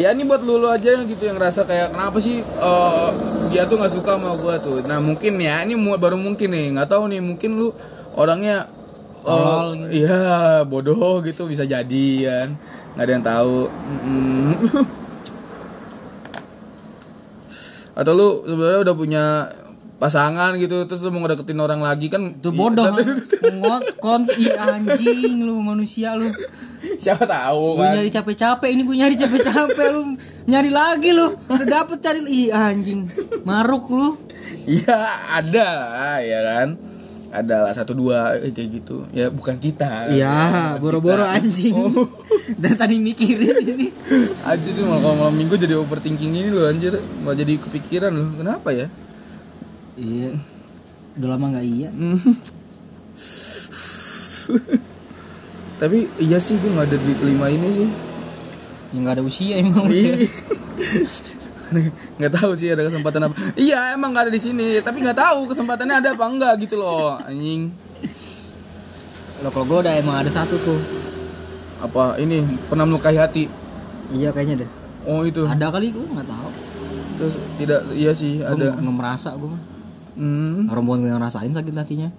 ya 0.00 0.16
ini 0.16 0.24
buat 0.24 0.40
lulu 0.40 0.70
aja 0.70 0.96
gitu 1.04 1.22
yang 1.28 1.36
ngerasa 1.36 1.68
kayak 1.68 1.92
kenapa 1.92 2.16
sih 2.24 2.40
eh, 2.40 3.08
dia 3.52 3.68
tuh 3.68 3.76
nggak 3.76 3.92
suka 3.92 4.16
sama 4.16 4.32
gua 4.40 4.56
tuh 4.56 4.80
nah 4.88 4.96
mungkin 4.96 5.36
ya 5.36 5.60
ini 5.66 5.76
baru 5.76 6.16
mungkin 6.16 6.48
nih 6.56 6.66
nggak 6.78 6.88
tahu 6.88 7.12
nih 7.12 7.20
mungkin 7.20 7.60
lu 7.60 7.68
orangnya 8.16 8.64
gitu. 9.84 10.08
iya 10.08 10.64
bodoh 10.64 11.20
gitu 11.20 11.44
bisa 11.44 11.68
jadi 11.68 12.08
kan 12.24 12.48
nggak 12.96 13.04
ada 13.04 13.12
yang 13.12 13.26
tahu 13.26 13.56
Mm-mm. 13.68 14.88
atau 17.94 18.12
lu 18.14 18.28
sebenarnya 18.46 18.80
udah 18.86 18.94
punya 18.96 19.24
pasangan 20.00 20.56
gitu 20.56 20.88
terus 20.88 21.04
lu 21.04 21.12
mau 21.12 21.20
ngedeketin 21.28 21.60
orang 21.60 21.84
lagi 21.84 22.08
kan 22.08 22.32
Itu 22.32 22.56
bodoh. 22.56 22.88
Ngot 23.60 24.00
kon 24.00 24.24
i 24.32 24.48
anjing 24.48 25.44
lu 25.44 25.60
manusia 25.60 26.16
lu. 26.16 26.32
siapa 26.96 27.28
tahu 27.28 27.76
Gue 27.76 27.84
kan 27.84 27.92
nyari 28.00 28.08
capek-capek 28.08 28.68
ini 28.72 28.82
gue 28.88 28.96
nyari 28.96 29.14
capek-capek 29.20 29.86
lu. 29.92 30.16
Nyari 30.48 30.70
lagi 30.72 31.12
lu. 31.12 31.36
Udah 31.52 31.68
dapet 31.68 32.00
cari. 32.00 32.24
Ih 32.24 32.48
anjing. 32.48 33.12
Maruk 33.44 33.92
lu. 33.92 34.16
Iya 34.64 34.96
ada 35.36 35.66
lah 35.76 36.16
ya 36.24 36.40
kan 36.42 36.89
ada 37.30 37.70
lah 37.70 37.72
satu 37.72 37.94
dua 37.94 38.34
eh, 38.42 38.50
kayak 38.50 38.82
gitu. 38.82 39.06
Ya 39.14 39.30
bukan 39.30 39.56
kita. 39.62 40.10
Iya 40.10 40.76
Bukan 40.76 40.82
boro-boro 40.82 41.22
anjing. 41.22 41.74
Dan 42.62 42.74
tadi 42.74 42.98
mikirin 42.98 43.62
ini. 43.62 43.88
Anjir 44.42 44.74
tuh 44.74 44.84
kalau 44.86 45.14
malam 45.14 45.34
minggu 45.38 45.54
jadi 45.54 45.78
overthinking 45.78 46.34
ini 46.34 46.50
loh 46.50 46.66
anjir. 46.66 46.98
Malah 47.22 47.38
jadi 47.38 47.54
kepikiran 47.62 48.10
loh 48.10 48.34
kenapa 48.34 48.74
ya? 48.74 48.90
Iya. 49.94 50.34
Udah 51.18 51.28
lama 51.38 51.46
nggak 51.54 51.66
iya. 51.66 51.88
Tapi 55.80 55.98
iya 56.20 56.38
sih 56.42 56.58
gue 56.58 56.70
nggak 56.74 56.86
ada 56.90 56.98
di 56.98 57.14
kelima 57.14 57.46
ini 57.46 57.68
sih. 57.72 57.90
Yang 58.90 59.00
nggak 59.06 59.14
ada 59.14 59.22
usia 59.22 59.54
emang. 59.62 59.86
Ih. 59.88 60.26
nggak 62.18 62.32
tahu 62.34 62.52
sih 62.58 62.70
ada 62.70 62.82
kesempatan 62.86 63.30
apa. 63.30 63.34
Iya 63.54 63.94
emang 63.94 64.10
nggak 64.14 64.28
ada 64.28 64.32
di 64.32 64.42
sini. 64.42 64.78
Tapi 64.82 65.02
nggak 65.02 65.18
tahu 65.18 65.50
kesempatannya 65.50 65.96
ada 66.02 66.08
apa 66.14 66.24
enggak 66.26 66.52
gitu 66.64 66.80
loh 66.80 67.18
anjing. 67.22 67.70
Lo 69.40 69.48
kalau 69.48 69.66
gue 69.66 69.78
udah 69.88 69.94
emang 69.96 70.16
ada 70.20 70.30
satu 70.30 70.56
tuh. 70.60 70.80
Apa 71.80 72.20
ini? 72.20 72.44
Pernah 72.68 72.84
melukai 72.84 73.16
hati? 73.16 73.48
Iya 74.12 74.34
kayaknya 74.34 74.66
deh. 74.66 74.70
Oh 75.08 75.24
itu. 75.24 75.48
Ada 75.48 75.72
kali 75.72 75.94
gue 75.94 76.04
nggak 76.04 76.28
tahu. 76.28 76.50
Terus 77.20 77.34
tidak 77.56 77.80
iya 77.96 78.12
sih 78.12 78.40
gue 78.40 78.48
ada. 78.48 78.76
nggak 78.76 78.96
merasa 78.96 79.32
gue 79.36 79.48
mah. 79.48 79.62
Hmm. 80.20 80.68
gue 80.68 81.08
yang 81.08 81.16
ngerasain 81.16 81.54
sakit 81.54 81.72
hatinya 81.72 82.10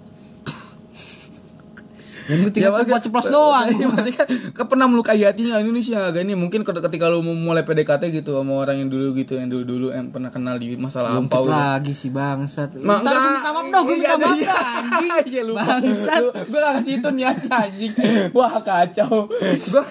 yang 2.23 2.37
gue 2.43 2.51
Ya, 2.53 2.69
makanya- 2.69 3.01
ceplos 3.01 3.27
doang. 3.27 3.65
Iya, 3.67 3.87
maksudnya 3.87 4.15
kan, 4.15 4.27
kan 4.51 4.65
pernah 4.67 4.85
melukai 4.85 5.17
hatinya 5.19 5.57
Indonesia 5.57 5.97
agak 6.03 6.21
ini. 6.21 6.33
Mungkin 6.33 6.61
ket- 6.61 6.83
ketika 6.83 7.05
lu 7.07 7.19
mau 7.19 7.33
mulai 7.33 7.61
PDKT 7.61 8.03
gitu 8.13 8.35
sama 8.35 8.53
orang 8.57 8.77
yang 8.77 8.89
dulu 8.89 9.15
gitu 9.15 9.35
yang 9.35 9.47
dulu 9.47 9.63
dulu 9.63 9.87
yang 9.89 10.09
pernah 10.09 10.27
kenal 10.27 10.55
di 10.55 10.75
masa 10.75 11.01
lampau 11.01 11.43
lagi 11.43 11.91
sih 11.91 12.09
bangsat. 12.09 12.77
Ma- 12.79 12.99
ntar 12.99 13.13
gue 13.13 13.31
minta 13.31 13.49
maaf 13.51 13.65
dong 13.67 13.83
gue 13.83 13.95
minta 13.95 14.15
maaf 14.15 14.37
anjing 14.37 15.09
Iya, 15.31 15.41
bangsat. 15.47 16.21
Gua 16.45 16.59
gak 16.59 16.73
kasih 16.77 16.93
itu 16.97 17.09
niatnya 17.09 17.49
anjing. 17.59 17.91
Wah, 18.31 18.53
kacau. 18.59 19.25
Gua 19.65 19.81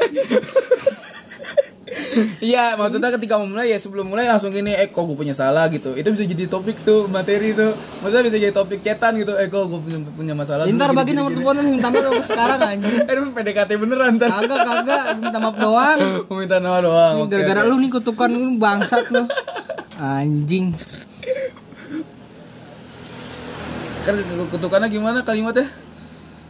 Iya, 2.41 2.75
maksudnya 2.77 3.11
ketika 3.15 3.37
memulai 3.37 3.73
ya 3.73 3.79
sebelum 3.79 4.09
mulai 4.09 4.27
langsung 4.29 4.51
gini, 4.51 4.73
eh 4.73 4.89
kok 4.89 5.05
gue 5.05 5.17
punya 5.17 5.33
salah 5.37 5.69
gitu. 5.69 5.93
Itu 5.95 6.13
bisa 6.13 6.25
jadi 6.25 6.45
topik 6.47 6.83
tuh, 6.83 7.07
materi 7.11 7.53
tuh. 7.53 7.77
Maksudnya 8.01 8.25
bisa 8.31 8.39
jadi 8.41 8.55
topik 8.55 8.81
cetan 8.81 9.17
gitu. 9.21 9.37
Eh 9.37 9.47
kok 9.49 9.69
gue 9.69 9.81
punya, 9.81 9.99
punya 10.13 10.35
masalah. 10.37 10.65
Ntar 10.69 10.91
bagi 10.97 11.13
nomor 11.13 11.35
teleponan 11.37 11.65
minta 11.69 11.89
maaf 11.93 12.25
sekarang 12.25 12.61
anjing 12.61 12.97
Eh, 13.11 13.15
PDKT 13.15 13.71
beneran 13.77 14.17
ntar. 14.17 14.29
Kagak 14.31 14.61
kagak 14.65 15.05
minta 15.21 15.39
maaf 15.39 15.57
doang 15.59 15.99
minta 16.41 16.57
nama 16.59 16.79
doang. 16.81 17.15
Ini 17.25 17.31
Gara-gara 17.31 17.63
lu 17.69 17.77
nih 17.79 17.91
kutukan 17.93 18.29
lu 18.33 18.57
bangsat 18.57 19.05
lu 19.13 19.25
Anjing 20.01 20.73
Kan 24.01 24.17
kutukannya 24.49 24.89
gimana 24.89 25.21
kalimatnya? 25.21 25.69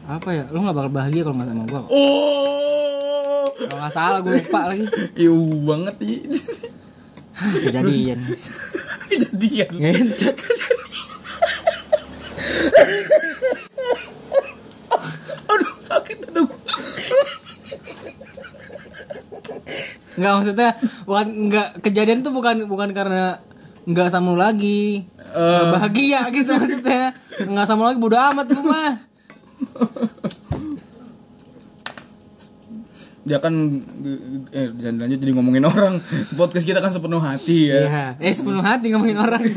Apa 0.07 0.31
ya? 0.31 0.45
Lu 0.55 0.63
gak 0.63 0.75
bakal 0.75 0.91
bahagia 0.91 1.27
kalau 1.27 1.35
gak 1.39 1.51
sama 1.51 1.65
gua 1.67 1.83
Oh. 1.91 2.70
Kalau 3.61 3.77
gak 3.77 3.93
salah 3.93 4.19
gue 4.25 4.41
lupa 4.41 4.73
lagi. 4.73 4.89
Iu 5.21 5.37
banget 5.69 6.01
nih. 6.01 6.21
Kejadian. 7.69 8.21
Kejadian. 9.13 9.73
Ngentot. 9.77 10.37
Aduh, 15.45 15.73
sakit 15.85 16.19
aduh. 16.33 16.49
Nggak 20.21 20.33
maksudnya 20.37 20.71
bukan 21.09 21.27
nggak 21.49 21.69
kejadian 21.85 22.21
tuh 22.21 22.33
bukan 22.33 22.65
bukan 22.69 22.93
karena 22.97 23.41
nggak 23.85 24.09
sama 24.09 24.33
lu 24.33 24.41
lagi. 24.41 25.05
Nggak 25.37 25.69
bahagia 25.77 26.21
gitu 26.33 26.57
maksudnya. 26.57 27.13
Nggak 27.45 27.67
sama 27.69 27.85
lu 27.85 27.89
lagi 27.93 28.01
bodo 28.01 28.17
amat 28.17 28.47
gue 28.49 28.65
mah 28.65 28.93
dia 33.31 33.39
kan 33.39 33.55
eh 34.51 34.75
jangan 34.75 35.07
lanjut 35.07 35.23
jadi 35.23 35.33
ngomongin 35.39 35.63
orang. 35.63 36.03
Podcast 36.35 36.67
kita 36.67 36.83
kan 36.83 36.91
sepenuh 36.91 37.23
hati 37.23 37.71
ya. 37.71 37.87
Iya. 37.87 38.05
Eh 38.19 38.35
sepenuh 38.35 38.59
hati 38.59 38.91
ngomongin 38.91 39.23
orang. 39.23 39.47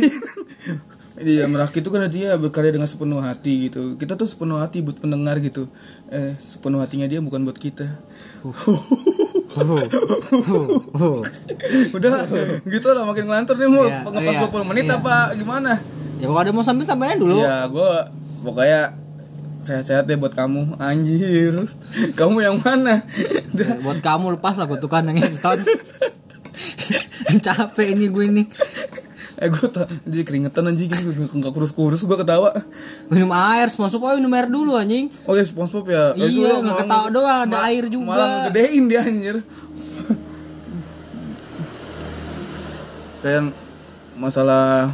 Iya 1.13 1.45
Meraki 1.45 1.86
itu 1.86 1.93
kan 1.93 2.09
dia 2.09 2.33
berkarya 2.41 2.73
dengan 2.73 2.89
sepenuh 2.89 3.21
hati 3.21 3.69
gitu. 3.69 4.01
Kita 4.01 4.17
tuh 4.17 4.25
sepenuh 4.25 4.57
hati 4.57 4.81
buat 4.81 4.97
pendengar 4.97 5.38
gitu. 5.45 5.69
Eh 6.09 6.33
sepenuh 6.41 6.81
hatinya 6.81 7.05
dia 7.05 7.21
bukan 7.21 7.45
buat 7.45 7.53
kita. 7.53 7.86
Udah 11.93 12.25
gitu 12.65 12.88
lah 12.97 13.05
makin 13.05 13.29
ngelantur 13.29 13.62
nih 13.62 13.69
mau 13.69 13.86
Iya, 13.86 14.09
ngepas 14.09 14.36
iya, 14.41 14.49
20 14.49 14.69
menit 14.73 14.89
iya. 14.89 14.97
apa 14.97 15.38
gimana? 15.38 15.77
Ya 16.17 16.33
kalau 16.33 16.41
ada 16.41 16.49
mau 16.49 16.65
sambil 16.65 16.89
sampein 16.89 17.21
dulu. 17.21 17.38
Ya 17.38 17.69
gue 17.69 17.91
pokoknya 18.41 19.03
sehat-sehat 19.63 20.04
deh 20.06 20.15
buat 20.15 20.36
kamu 20.36 20.76
anjir 20.78 21.56
kamu 22.19 22.38
yang 22.43 22.58
mana 22.60 23.04
Ya, 23.54 23.78
buat 23.80 23.99
kamu 23.99 24.38
lepas 24.38 24.58
lah 24.58 24.67
kutukan 24.67 25.08
yang 25.10 25.17
ngentot 25.17 25.60
capek 27.45 27.95
ini 27.95 28.08
gue 28.08 28.26
ini 28.28 28.43
eh 29.34 29.49
gue 29.49 29.65
tak 29.65 29.89
jadi 30.06 30.23
keringetan 30.23 30.69
anjing 30.69 30.88
gitu 30.88 31.10
nggak 31.26 31.52
kurus-kurus 31.52 32.06
gue 32.06 32.15
ketawa 32.15 32.54
minum 33.10 33.34
air 33.34 33.67
masuk 33.73 34.06
aja 34.06 34.15
minum 34.15 34.32
air 34.32 34.45
dulu 34.47 34.78
anjing 34.78 35.10
Oh 35.26 35.34
ya 35.34 35.43
SpongeBob 35.43 35.89
ya. 35.89 36.13
Eh, 36.13 36.30
Iya, 36.30 36.54
itu 36.54 36.63
nggak 36.63 36.78
ketawa 36.86 37.08
doang, 37.10 37.39
ada 37.49 37.58
air 37.65 37.89
juga. 37.89 38.13
Malah 38.13 38.28
ngegedein 38.45 38.84
dia 38.86 38.99
anjir. 39.02 39.36
Kayak 43.23 43.56
masalah 44.19 44.91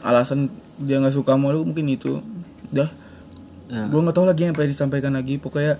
alasan 0.00 0.48
dia 0.80 0.96
nggak 1.00 1.14
suka 1.14 1.36
sama 1.36 1.52
lu 1.52 1.64
mungkin 1.64 1.86
itu. 1.92 2.20
Udah. 2.72 2.88
Ya. 3.66 3.90
Gue 3.90 4.00
nggak 4.02 4.16
tahu 4.16 4.26
lagi 4.26 4.42
yang 4.46 4.54
disampaikan 4.54 5.12
lagi. 5.14 5.38
Pokoknya 5.38 5.78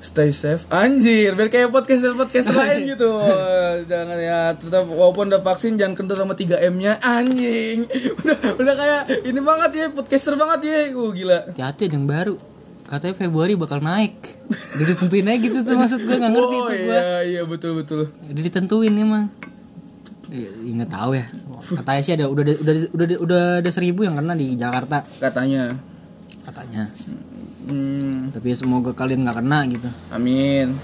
stay 0.00 0.32
safe. 0.32 0.64
Anjir, 0.72 1.36
biar 1.36 1.48
kayak 1.48 1.68
podcast 1.72 2.12
podcast 2.16 2.52
lain 2.58 2.92
gitu. 2.92 3.08
Jangan 3.88 4.18
ya 4.18 4.52
tetap 4.56 4.84
walaupun 4.88 5.28
udah 5.28 5.40
vaksin 5.44 5.76
jangan 5.76 5.96
kendor 5.96 6.16
sama 6.16 6.32
3M-nya 6.36 7.00
anjing. 7.00 7.88
Udah 8.24 8.36
udah 8.56 8.74
kayak 8.76 9.02
ini 9.28 9.40
banget 9.40 9.70
ya, 9.76 9.86
podcaster 9.92 10.34
banget 10.36 10.60
ya. 10.66 10.78
Uh 10.96 11.10
gila. 11.12 11.38
hati-hati 11.52 11.88
yang 11.92 12.04
baru 12.08 12.36
katanya 12.90 13.14
Februari 13.22 13.54
bakal 13.54 13.78
naik 13.78 14.18
udah 14.50 14.86
ditentuin 14.90 15.30
aja 15.30 15.38
gitu 15.38 15.58
tuh 15.62 15.78
maksud 15.80 16.00
gue 16.02 16.16
nggak 16.18 16.32
ngerti 16.34 16.56
oh 16.58 16.66
tuh 16.66 16.74
gue 16.74 16.90
iya 16.90 17.10
iya 17.22 17.42
betul 17.46 17.78
betul 17.78 18.10
udah 18.10 18.42
ditentuin 18.42 18.94
emang 18.98 19.30
Eh, 20.30 20.46
nggak 20.46 20.94
tahu 20.94 21.18
ya 21.18 21.26
katanya 21.58 22.02
sih 22.06 22.14
ada 22.14 22.30
udah 22.30 22.42
udah 22.46 22.54
udah 22.62 22.74
udah, 22.94 23.06
udah 23.18 23.42
ada 23.66 23.70
seribu 23.74 24.06
yang 24.06 24.14
kena 24.14 24.38
di 24.38 24.54
Jakarta 24.54 25.02
katanya 25.18 25.74
katanya. 26.50 26.84
Hmm, 27.64 28.28
tapi 28.30 28.50
ya 28.50 28.56
semoga 28.58 28.90
kalian 28.90 29.22
nggak 29.22 29.38
kena 29.38 29.58
gitu. 29.70 29.88
Amin. 30.10 30.74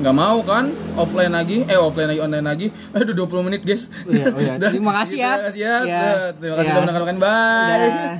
Nggak 0.00 0.16
mau 0.16 0.40
kan? 0.40 0.72
Offline 0.96 1.28
lagi. 1.28 1.60
Eh 1.64 1.76
offline 1.76 2.08
lagi 2.08 2.20
online 2.20 2.46
lagi. 2.46 2.66
Eh 2.72 2.98
udah 2.98 3.14
20 3.14 3.46
menit 3.46 3.62
guys. 3.62 3.92
Oh 4.04 4.10
iya, 4.10 4.32
oh 4.32 4.40
iya. 4.40 4.54
Terima 4.72 4.92
kasih 4.96 5.16
ya. 5.18 5.32
terima 5.36 5.46
kasih 5.50 5.60
ya. 5.60 5.76
Dah, 5.84 6.28
terima 6.34 6.54
kasih 6.56 6.64
Iya. 6.64 6.72
sudah 6.72 6.82
mendengarkan 6.86 7.16
bye. 7.20 7.28
Dah. 7.28 8.14